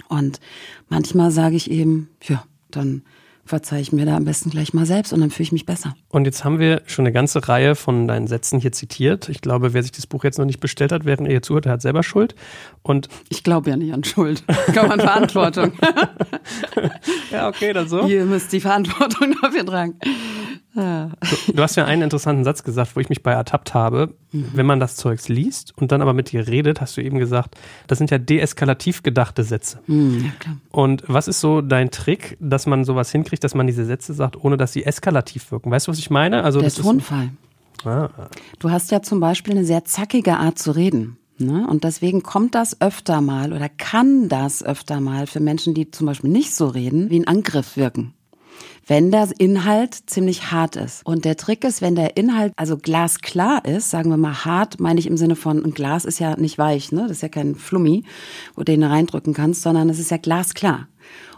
[0.09, 0.41] Und
[0.89, 3.03] manchmal sage ich eben, ja, dann
[3.45, 5.95] verzeihe ich mir da am besten gleich mal selbst und dann fühle ich mich besser.
[6.09, 9.29] Und jetzt haben wir schon eine ganze Reihe von deinen Sätzen hier zitiert.
[9.29, 11.67] Ich glaube, wer sich das Buch jetzt noch nicht bestellt hat, während er hier zuhört,
[11.67, 12.35] der hat selber Schuld.
[12.83, 14.45] Und ich glaube ja nicht an Schuld.
[14.67, 15.73] Ich glaube an Verantwortung.
[17.31, 18.07] ja, okay, dann so.
[18.07, 19.99] Ihr müsst die Verantwortung dafür tragen.
[20.75, 21.11] Ja.
[21.47, 24.15] Du, du, hast ja einen interessanten Satz gesagt, wo ich mich bei ertappt habe.
[24.33, 24.51] Mhm.
[24.55, 27.57] Wenn man das Zeugs liest und dann aber mit dir redet, hast du eben gesagt,
[27.87, 29.81] das sind ja deeskalativ gedachte Sätze.
[29.87, 30.57] Mhm, ja.
[30.71, 34.43] Und was ist so dein Trick, dass man sowas hinkriegt, dass man diese Sätze sagt,
[34.43, 35.71] ohne dass sie eskalativ wirken?
[35.71, 36.43] Weißt du, was ich meine?
[36.43, 37.31] Also, Der Tonfall.
[37.79, 38.11] Ist, ah.
[38.59, 41.19] Du hast ja zum Beispiel eine sehr zackige Art zu reden.
[41.39, 41.67] Ne?
[41.69, 46.07] Und deswegen kommt das öfter mal oder kann das öfter mal für Menschen, die zum
[46.07, 48.15] Beispiel nicht so reden, wie ein Angriff wirken
[48.87, 51.05] wenn der Inhalt ziemlich hart ist.
[51.05, 55.01] Und der Trick ist, wenn der Inhalt also glasklar ist, sagen wir mal hart, meine
[55.01, 57.03] ich im Sinne von, ein Glas ist ja nicht weich, ne?
[57.03, 58.05] Das ist ja kein Flummi,
[58.55, 60.89] wo du ihn reindrücken kannst, sondern es ist ja glasklar.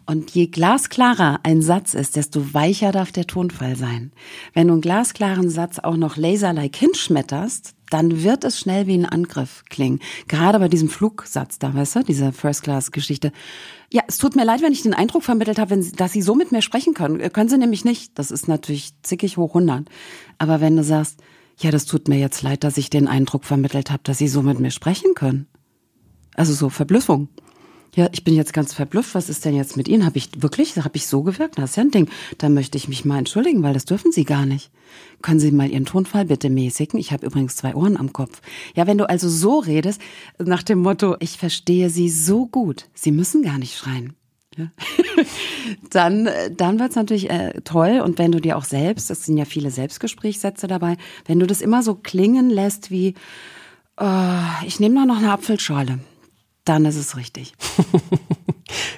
[0.06, 4.12] Und je glasklarer ein Satz ist, desto weicher darf der Tonfall sein.
[4.54, 9.06] Wenn du einen glasklaren Satz auch noch laserlike hinschmetterst, dann wird es schnell wie ein
[9.06, 10.00] Angriff klingen.
[10.28, 13.32] Gerade bei diesem Flugsatz da, weißt du, diese First-Class-Geschichte.
[13.92, 16.36] Ja, es tut mir leid, wenn ich den Eindruck vermittelt habe, Sie, dass Sie so
[16.36, 17.20] mit mir sprechen können.
[17.20, 18.16] Äh, können Sie nämlich nicht.
[18.18, 19.88] Das ist natürlich zickig hoch 100.
[20.38, 21.20] Aber wenn du sagst,
[21.58, 24.42] ja, das tut mir jetzt leid, dass ich den Eindruck vermittelt habe, dass Sie so
[24.42, 25.46] mit mir sprechen können.
[26.34, 27.28] Also so Verblüffung.
[27.96, 29.14] Ja, ich bin jetzt ganz verblüfft.
[29.14, 30.04] Was ist denn jetzt mit Ihnen?
[30.04, 31.56] Habe ich wirklich, habe ich so gewirkt?
[31.56, 32.10] Das ist ja ein Ding.
[32.36, 34.70] Da möchte ich mich mal entschuldigen, weil das dürfen Sie gar nicht.
[35.22, 37.00] Können Sie mal Ihren Tonfall bitte mäßigen?
[37.00, 38.42] Ich habe übrigens zwei Ohren am Kopf.
[38.74, 40.02] Ja, wenn du also so redest,
[40.38, 44.12] nach dem Motto, ich verstehe Sie so gut, Sie müssen gar nicht schreien.
[44.58, 44.66] Ja.
[45.90, 48.02] dann dann wird's natürlich äh, toll.
[48.04, 51.62] Und wenn du dir auch selbst, es sind ja viele Selbstgesprächssätze dabei, wenn du das
[51.62, 53.14] immer so klingen lässt wie,
[53.98, 55.98] oh, ich nehme da noch eine Apfelschorle
[56.68, 57.54] dann ist es richtig.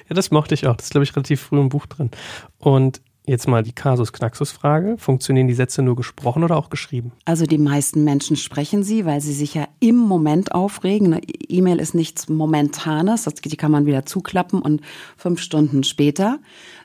[0.09, 0.75] ja, das mochte ich auch.
[0.75, 2.11] Das ist, glaube ich, relativ früh im Buch drin.
[2.57, 4.97] Und Jetzt mal die Kasus-Knaxus-Frage.
[4.97, 7.11] Funktionieren die Sätze nur gesprochen oder auch geschrieben?
[7.25, 11.13] Also die meisten Menschen sprechen sie, weil sie sich ja im Moment aufregen.
[11.13, 14.81] Eine E-Mail ist nichts Momentanes, die kann man wieder zuklappen und
[15.15, 16.39] fünf Stunden später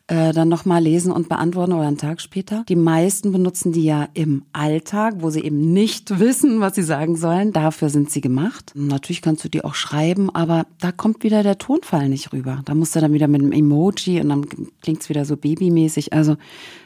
[0.07, 2.65] äh, dann nochmal lesen und beantworten oder einen Tag später.
[2.69, 7.17] Die meisten benutzen die ja im Alltag, wo sie eben nicht wissen, was sie sagen
[7.17, 7.53] sollen.
[7.53, 8.73] Dafür sind sie gemacht.
[8.75, 12.61] Natürlich kannst du die auch schreiben, aber da kommt wieder der Tonfall nicht rüber.
[12.67, 14.47] Da musst du dann wieder mit einem Emoji und dann
[14.83, 16.13] klingt's wieder so babymäßig.
[16.13, 16.37] Also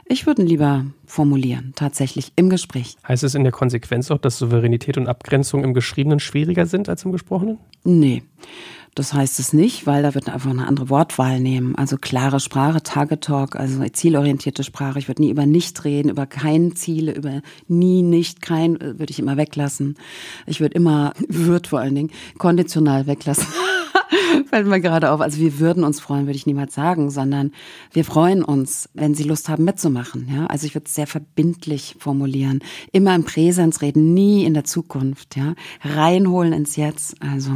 [0.07, 2.97] ich würde ihn lieber formulieren, tatsächlich im Gespräch.
[3.07, 7.05] Heißt es in der Konsequenz auch, dass Souveränität und Abgrenzung im Geschriebenen schwieriger sind als
[7.05, 7.59] im Gesprochenen?
[7.85, 8.23] Nee.
[8.95, 11.75] Das heißt es nicht, weil da wird einfach eine andere Wortwahl nehmen.
[11.77, 14.99] Also klare Sprache, Target Talk, also zielorientierte Sprache.
[14.99, 19.11] Ich würde nie über nicht reden, über kein Ziele, über nie, nicht, kein, äh, würde
[19.11, 19.97] ich immer weglassen.
[20.47, 23.47] Ich würde immer, wird vor allen Dingen, konditional weglassen.
[24.51, 25.21] Fällt mir gerade auf.
[25.21, 27.53] Also wir würden uns freuen, würde ich niemals sagen, sondern
[27.93, 30.29] wir freuen uns, wenn Sie Lust haben mitzumachen.
[30.33, 32.61] Ja, also ich würde es sehr verbindlich formulieren.
[32.93, 35.37] Immer im Präsens reden, nie in der Zukunft.
[35.37, 37.17] Ja, reinholen ins Jetzt.
[37.23, 37.53] Also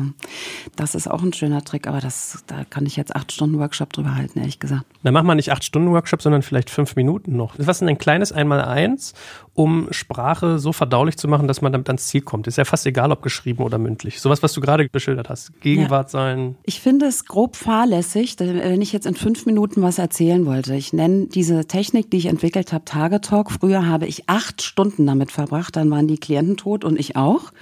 [0.77, 3.93] das ist auch ein schöner Trick, aber das, da kann ich jetzt acht Stunden Workshop
[3.93, 4.85] drüber halten, ehrlich gesagt.
[5.03, 7.55] Dann machen wir nicht acht Stunden Workshop, sondern vielleicht fünf Minuten noch.
[7.59, 9.15] Was ist denn ein kleines Einmaleins,
[9.55, 12.47] um Sprache so verdaulich zu machen, dass man damit ans Ziel kommt?
[12.47, 14.21] Ist ja fast egal, ob geschrieben oder mündlich.
[14.21, 15.61] Sowas, was du gerade beschildert hast.
[15.61, 16.11] Gegenwart ja.
[16.11, 16.57] sein.
[16.65, 20.77] Ich finde es grob fahrlässig, wenn ich jetzt in fünf Minuten was erzählen wollte.
[20.77, 23.51] Ich nenne diese Technik, die ich entwickelt habe, Tagetalk.
[23.51, 27.53] Früher habe ich acht Stunden damit verbracht, dann waren die Klienten tot und ich auch.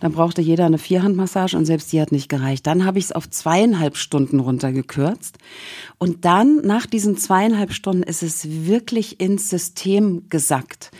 [0.00, 2.66] Dann brauchte jeder eine Vierhandmassage und selbst die hat nicht gereicht.
[2.66, 5.38] Dann habe ich es auf zweieinhalb Stunden runtergekürzt.
[5.96, 10.90] Und dann, nach diesen zweieinhalb Stunden, ist es wirklich ins System gesackt.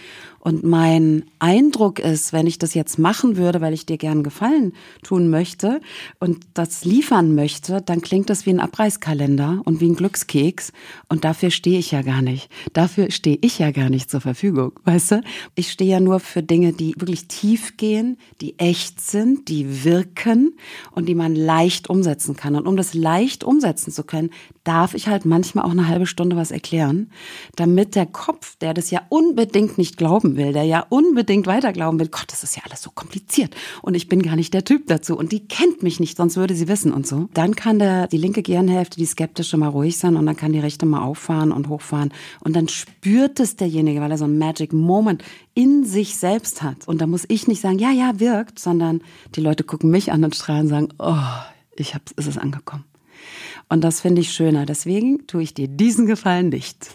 [0.45, 4.73] Und mein Eindruck ist, wenn ich das jetzt machen würde, weil ich dir gern Gefallen
[5.05, 5.81] tun möchte
[6.19, 10.73] und das liefern möchte, dann klingt das wie ein Abreißkalender und wie ein Glückskeks.
[11.09, 12.51] Und dafür stehe ich ja gar nicht.
[12.73, 15.21] Dafür stehe ich ja gar nicht zur Verfügung, weißt du?
[15.55, 20.57] Ich stehe ja nur für Dinge, die wirklich tief gehen, die echt sind, die wirken
[20.91, 22.57] und die man leicht umsetzen kann.
[22.57, 24.31] Und um das leicht umsetzen zu können,
[24.65, 27.13] darf ich halt manchmal auch eine halbe Stunde was erklären,
[27.55, 31.99] damit der Kopf, der das ja unbedingt nicht glauben will, der ja unbedingt weiter glauben
[31.99, 34.87] will, Gott, das ist ja alles so kompliziert und ich bin gar nicht der Typ
[34.87, 37.29] dazu und die kennt mich nicht, sonst würde sie wissen und so.
[37.35, 40.61] Dann kann der, die linke Gehirnhälfte, die skeptische mal ruhig sein und dann kann die
[40.61, 44.73] rechte mal auffahren und hochfahren und dann spürt es derjenige, weil er so ein Magic
[44.73, 45.23] Moment
[45.55, 46.89] in sich selbst hat.
[46.89, 49.03] Und da muss ich nicht sagen, ja, ja, wirkt, sondern
[49.35, 51.17] die Leute gucken mich an und strahlen und sagen, oh,
[51.77, 52.85] ich hab's, ist es angekommen.
[53.69, 54.67] Und das finde ich schöner.
[54.67, 56.91] Deswegen tue ich dir diesen Gefallen nicht.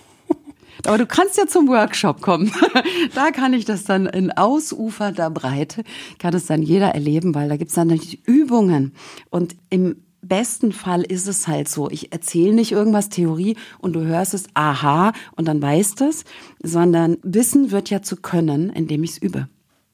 [0.86, 2.52] Aber du kannst ja zum Workshop kommen.
[3.16, 5.84] da kann ich das dann in ausufernder Breite,
[6.20, 8.94] kann es dann jeder erleben, weil da gibt es dann natürlich Übungen.
[9.30, 11.90] Und im besten Fall ist es halt so.
[11.90, 16.26] Ich erzähle nicht irgendwas Theorie und du hörst es, aha, und dann weißt es,
[16.62, 19.48] sondern Wissen wird ja zu können, indem ich es übe.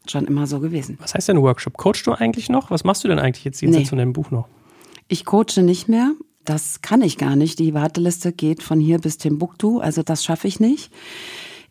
[0.07, 0.97] Schon immer so gewesen.
[0.99, 1.77] Was heißt denn Workshop?
[1.77, 2.71] Coachst du eigentlich noch?
[2.71, 3.89] Was machst du denn eigentlich jetzt jenseits nee.
[3.89, 4.47] von deinem Buch noch?
[5.07, 6.11] Ich coache nicht mehr.
[6.45, 7.59] Das kann ich gar nicht.
[7.59, 10.91] Die Warteliste geht von hier bis Timbuktu, also das schaffe ich nicht.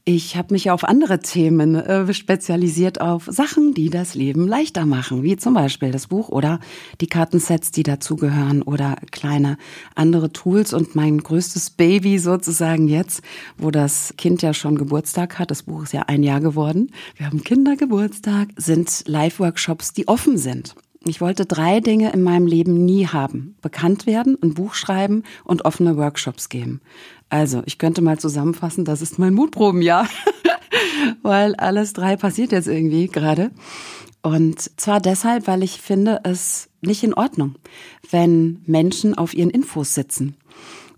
[0.05, 5.23] Ich habe mich auf andere Themen äh, spezialisiert, auf Sachen, die das Leben leichter machen,
[5.23, 6.59] wie zum Beispiel das Buch oder
[7.01, 9.59] die Kartensets, die dazugehören oder kleine
[9.95, 10.73] andere Tools.
[10.73, 13.23] Und mein größtes Baby sozusagen jetzt,
[13.57, 17.27] wo das Kind ja schon Geburtstag hat, das Buch ist ja ein Jahr geworden, wir
[17.27, 20.75] haben Kindergeburtstag, sind Live-Workshops, die offen sind.
[21.07, 23.57] Ich wollte drei Dinge in meinem Leben nie haben.
[23.61, 26.81] Bekannt werden, ein Buch schreiben und offene Workshops geben.
[27.29, 30.09] Also, ich könnte mal zusammenfassen, das ist mein Mutprobenjahr.
[31.23, 33.51] weil alles drei passiert jetzt irgendwie gerade.
[34.23, 37.57] Und zwar deshalb, weil ich finde es nicht in Ordnung,
[38.11, 40.37] wenn Menschen auf ihren Infos sitzen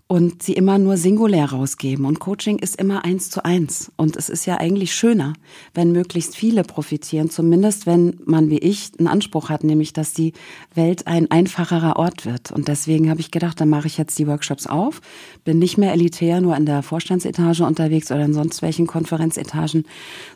[0.07, 2.05] und sie immer nur singulär rausgeben.
[2.05, 3.91] Und Coaching ist immer eins zu eins.
[3.95, 5.33] Und es ist ja eigentlich schöner,
[5.73, 10.33] wenn möglichst viele profitieren, zumindest wenn man wie ich einen Anspruch hat, nämlich dass die
[10.75, 12.51] Welt ein einfacherer Ort wird.
[12.51, 15.01] Und deswegen habe ich gedacht, dann mache ich jetzt die Workshops auf,
[15.43, 19.85] bin nicht mehr elitär nur in der Vorstandsetage unterwegs oder in sonst welchen Konferenzetagen,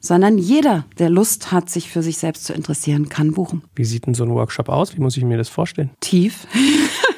[0.01, 3.61] sondern jeder, der Lust hat, sich für sich selbst zu interessieren, kann buchen.
[3.75, 4.97] Wie sieht denn so ein Workshop aus?
[4.97, 5.91] Wie muss ich mir das vorstellen?
[5.99, 6.47] Tief.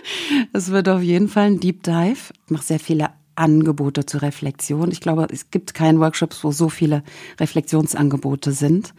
[0.53, 2.33] Es wird auf jeden Fall ein Deep Dive.
[2.45, 4.91] Ich mache sehr viele Angebote zur Reflexion.
[4.91, 7.03] Ich glaube, es gibt keinen Workshops, wo so viele
[7.39, 8.93] Reflexionsangebote sind,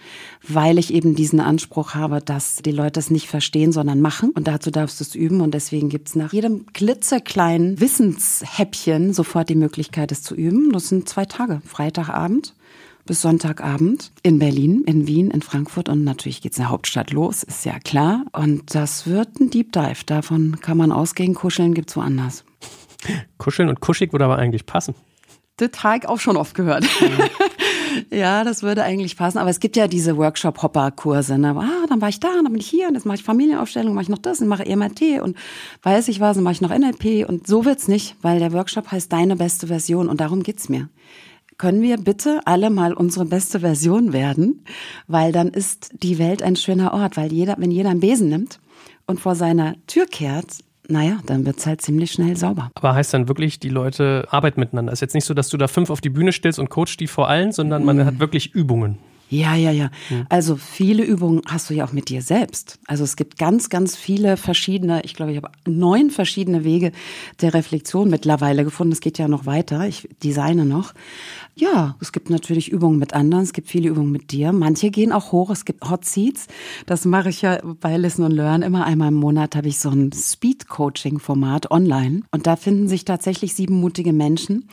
[0.47, 4.31] weil ich eben diesen Anspruch habe, dass die Leute es nicht verstehen, sondern machen.
[4.31, 5.41] Und dazu darfst du es üben.
[5.41, 10.73] Und deswegen gibt es nach jedem klitzekleinen Wissenshäppchen sofort die Möglichkeit, es zu üben.
[10.73, 12.55] Das sind zwei Tage, Freitagabend
[13.05, 17.43] bis Sonntagabend in Berlin, in Wien, in Frankfurt und natürlich geht's in der Hauptstadt los,
[17.43, 18.25] ist ja klar.
[18.33, 20.05] Und das wird ein Deep Dive.
[20.07, 21.35] Davon kann man ausgehen.
[21.35, 22.45] Kuscheln gibt's woanders.
[23.39, 24.95] Kuscheln und kuschig würde aber eigentlich passen.
[25.57, 26.85] Das habe auch schon oft gehört.
[27.01, 27.19] Mhm.
[28.17, 29.39] ja, das würde eigentlich passen.
[29.39, 31.39] Aber es gibt ja diese Workshop-Hopper-Kurse.
[31.39, 31.55] Ne?
[31.57, 34.05] Ah, dann war ich da, dann bin ich hier, und jetzt mache ich Familienaufstellung, mache
[34.05, 35.37] ich noch das, und mache EMRT und
[35.83, 37.29] weiß ich was, dann mache ich noch NLP.
[37.29, 40.89] Und so wird's nicht, weil der Workshop heißt deine beste Version und darum geht's mir
[41.63, 44.65] können wir bitte alle mal unsere beste Version werden,
[45.07, 48.59] weil dann ist die Welt ein schöner Ort, weil jeder, wenn jeder einen Besen nimmt
[49.07, 50.47] und vor seiner Tür kehrt,
[50.89, 52.73] naja, dann wird es halt ziemlich schnell sauber.
[52.75, 54.93] Aber heißt dann wirklich, die Leute arbeiten miteinander?
[54.93, 57.07] Ist jetzt nicht so, dass du da fünf auf die Bühne stellst und coachst die
[57.07, 58.07] vor allen, sondern man mhm.
[58.07, 58.99] hat wirklich Übungen.
[59.33, 59.91] Ja, ja, ja.
[60.29, 62.79] Also viele Übungen hast du ja auch mit dir selbst.
[62.87, 66.93] Also es gibt ganz, ganz viele verschiedene, ich glaube, ich habe neun verschiedene Wege
[67.41, 68.93] der Reflexion mittlerweile gefunden.
[68.93, 69.89] Es geht ja noch weiter.
[69.89, 70.93] Ich designe noch.
[71.55, 74.53] Ja, es gibt natürlich Übungen mit anderen, es gibt viele Übungen mit dir.
[74.53, 76.47] Manche gehen auch hoch, es gibt Hot Seats.
[76.87, 78.63] Das mache ich ja bei Listen und Learn.
[78.63, 82.23] Immer einmal im Monat habe ich so ein Speed-Coaching-Format online.
[82.31, 84.69] Und da finden sich tatsächlich sieben mutige Menschen,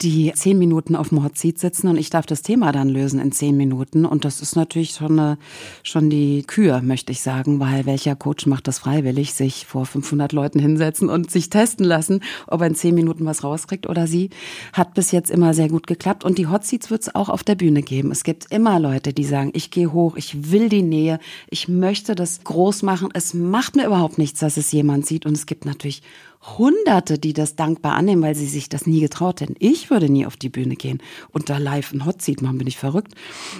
[0.00, 3.20] die zehn Minuten auf dem Hot Seat sitzen und ich darf das Thema dann lösen
[3.20, 4.01] in zehn Minuten.
[4.06, 5.38] Und das ist natürlich schon, eine,
[5.82, 10.32] schon die Kür, möchte ich sagen, weil welcher Coach macht das freiwillig, sich vor 500
[10.32, 14.30] Leuten hinsetzen und sich testen lassen, ob er in zehn Minuten was rauskriegt oder sie.
[14.72, 17.44] Hat bis jetzt immer sehr gut geklappt und die Hot Seats wird es auch auf
[17.44, 18.10] der Bühne geben.
[18.10, 22.14] Es gibt immer Leute, die sagen, ich gehe hoch, ich will die Nähe, ich möchte
[22.14, 23.08] das groß machen.
[23.12, 25.26] Es macht mir überhaupt nichts, dass es jemand sieht.
[25.26, 26.02] Und es gibt natürlich
[26.42, 29.54] Hunderte, die das dankbar annehmen, weil sie sich das nie getraut hätten.
[29.58, 32.78] Ich würde nie auf die Bühne gehen und da live ein Hotseat machen, bin ich
[32.78, 33.14] verrückt.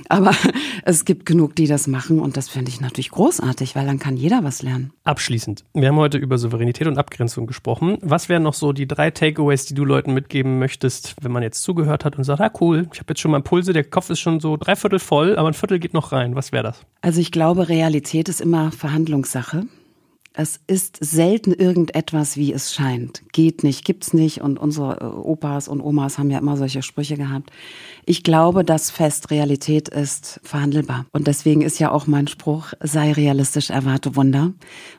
[0.08, 0.32] Aber
[0.84, 4.16] es gibt genug, die das machen und das finde ich natürlich großartig, weil dann kann
[4.16, 4.92] jeder was lernen.
[5.04, 5.64] Abschließend.
[5.74, 7.98] Wir haben heute über Souveränität und Abgrenzung gesprochen.
[8.02, 11.62] Was wären noch so die drei Takeaways, die du Leuten mitgeben möchtest, wenn man jetzt
[11.62, 14.20] zugehört hat und sagt, ah cool, ich habe jetzt schon mal Impulse, der Kopf ist
[14.20, 16.34] schon so dreiviertel voll, aber ein Viertel geht noch rein.
[16.34, 16.80] Was wäre das?
[17.00, 19.66] Also ich glaube, Realität ist immer Verhandlungssache.
[20.34, 23.22] Es ist selten irgendetwas, wie es scheint.
[23.32, 24.40] Geht nicht, gibt's nicht.
[24.40, 27.50] Und unsere äh, Opas und Omas haben ja immer solche Sprüche gehabt.
[28.06, 31.06] Ich glaube, dass fest Realität ist verhandelbar.
[31.12, 34.52] Und deswegen ist ja auch mein Spruch, sei realistisch, erwarte Wunder.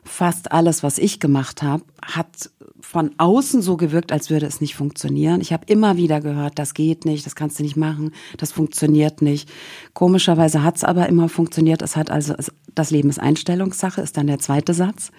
[0.03, 2.51] Fast alles, was ich gemacht habe, hat
[2.83, 5.39] von außen so gewirkt, als würde es nicht funktionieren.
[5.39, 9.21] Ich habe immer wieder gehört, das geht nicht, das kannst du nicht machen, das funktioniert
[9.21, 9.49] nicht.
[9.93, 11.81] Komischerweise hat es aber immer funktioniert.
[11.81, 12.35] Es hat also
[12.75, 15.11] das Leben ist Einstellungssache, ist dann der zweite Satz.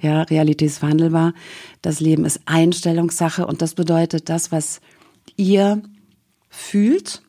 [0.00, 1.34] Ja, Realität ist verhandelbar.
[1.82, 4.80] Das Leben ist Einstellungssache und das bedeutet, das, was
[5.36, 5.82] ihr
[6.48, 7.22] fühlt,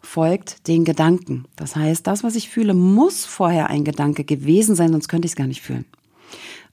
[0.00, 1.46] folgt den Gedanken.
[1.56, 5.32] Das heißt, das, was ich fühle, muss vorher ein Gedanke gewesen sein, sonst könnte ich
[5.32, 5.84] es gar nicht fühlen.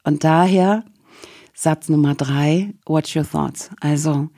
[0.03, 0.83] Und daher
[1.61, 3.69] Satz Nummer drei, watch your thoughts.
[3.81, 4.29] Also,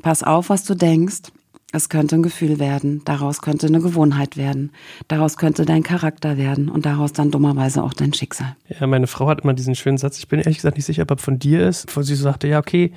[0.00, 1.30] pass auf, was du denkst.
[1.72, 4.72] Es könnte ein Gefühl werden, daraus könnte eine Gewohnheit werden,
[5.06, 8.56] daraus könnte dein Charakter werden und daraus dann dummerweise auch dein Schicksal.
[8.66, 11.10] Ja, meine Frau hat immer diesen schönen Satz, ich bin ehrlich gesagt nicht sicher, ob
[11.10, 12.92] er von dir ist, wo sie so sagte, ja, okay,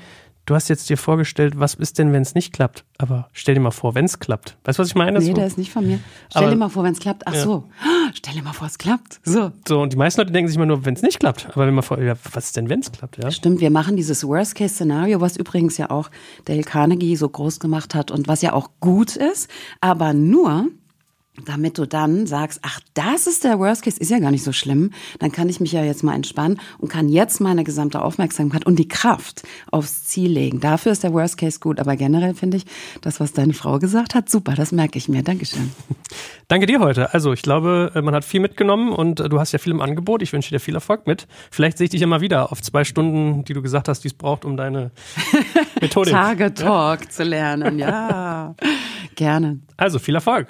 [0.46, 2.84] du hast jetzt dir vorgestellt, was ist denn, wenn es nicht klappt?
[2.98, 4.58] Aber stell dir mal vor, wenn es klappt.
[4.64, 5.20] Weißt du, was ich meine?
[5.20, 5.34] Nee, so.
[5.34, 6.00] der ist nicht von mir.
[6.30, 7.24] Stell Aber, dir mal vor, wenn es klappt.
[7.26, 7.42] Ach ja.
[7.42, 7.70] so.
[8.14, 9.20] Stell dir mal vor, es klappt.
[9.24, 9.52] So.
[9.68, 11.48] So, und die meisten Leute denken sich immer nur, wenn es nicht klappt.
[11.54, 13.18] Aber wenn man vor, ja, was ist denn, wenn es klappt?
[13.22, 13.32] Ja?
[13.32, 16.10] Stimmt, wir machen dieses Worst-Case-Szenario, was übrigens ja auch
[16.46, 19.50] Dale Carnegie so groß gemacht hat und was ja auch gut ist.
[19.82, 20.68] Aber nur,
[21.46, 24.52] damit du dann sagst, ach, das ist der Worst Case, ist ja gar nicht so
[24.52, 28.66] schlimm, dann kann ich mich ja jetzt mal entspannen und kann jetzt meine gesamte Aufmerksamkeit
[28.66, 30.60] und die Kraft aufs Ziel legen.
[30.60, 32.66] Dafür ist der Worst Case gut, aber generell finde ich,
[33.02, 35.24] das, was deine Frau gesagt hat, super, das merke ich mir.
[35.24, 35.72] Dankeschön.
[36.48, 37.14] Danke dir heute.
[37.14, 40.22] Also ich glaube, man hat viel mitgenommen und du hast ja viel im Angebot.
[40.22, 41.28] Ich wünsche dir viel Erfolg mit.
[41.50, 44.10] Vielleicht sehe ich dich ja mal wieder auf zwei Stunden, die du gesagt hast, die
[44.10, 44.92] es braucht, um deine
[45.82, 47.10] Methode Tage Talk ja?
[47.10, 47.80] zu lernen.
[47.80, 48.54] Ja,
[49.16, 49.60] gerne.
[49.78, 50.50] Also viel Erfolg.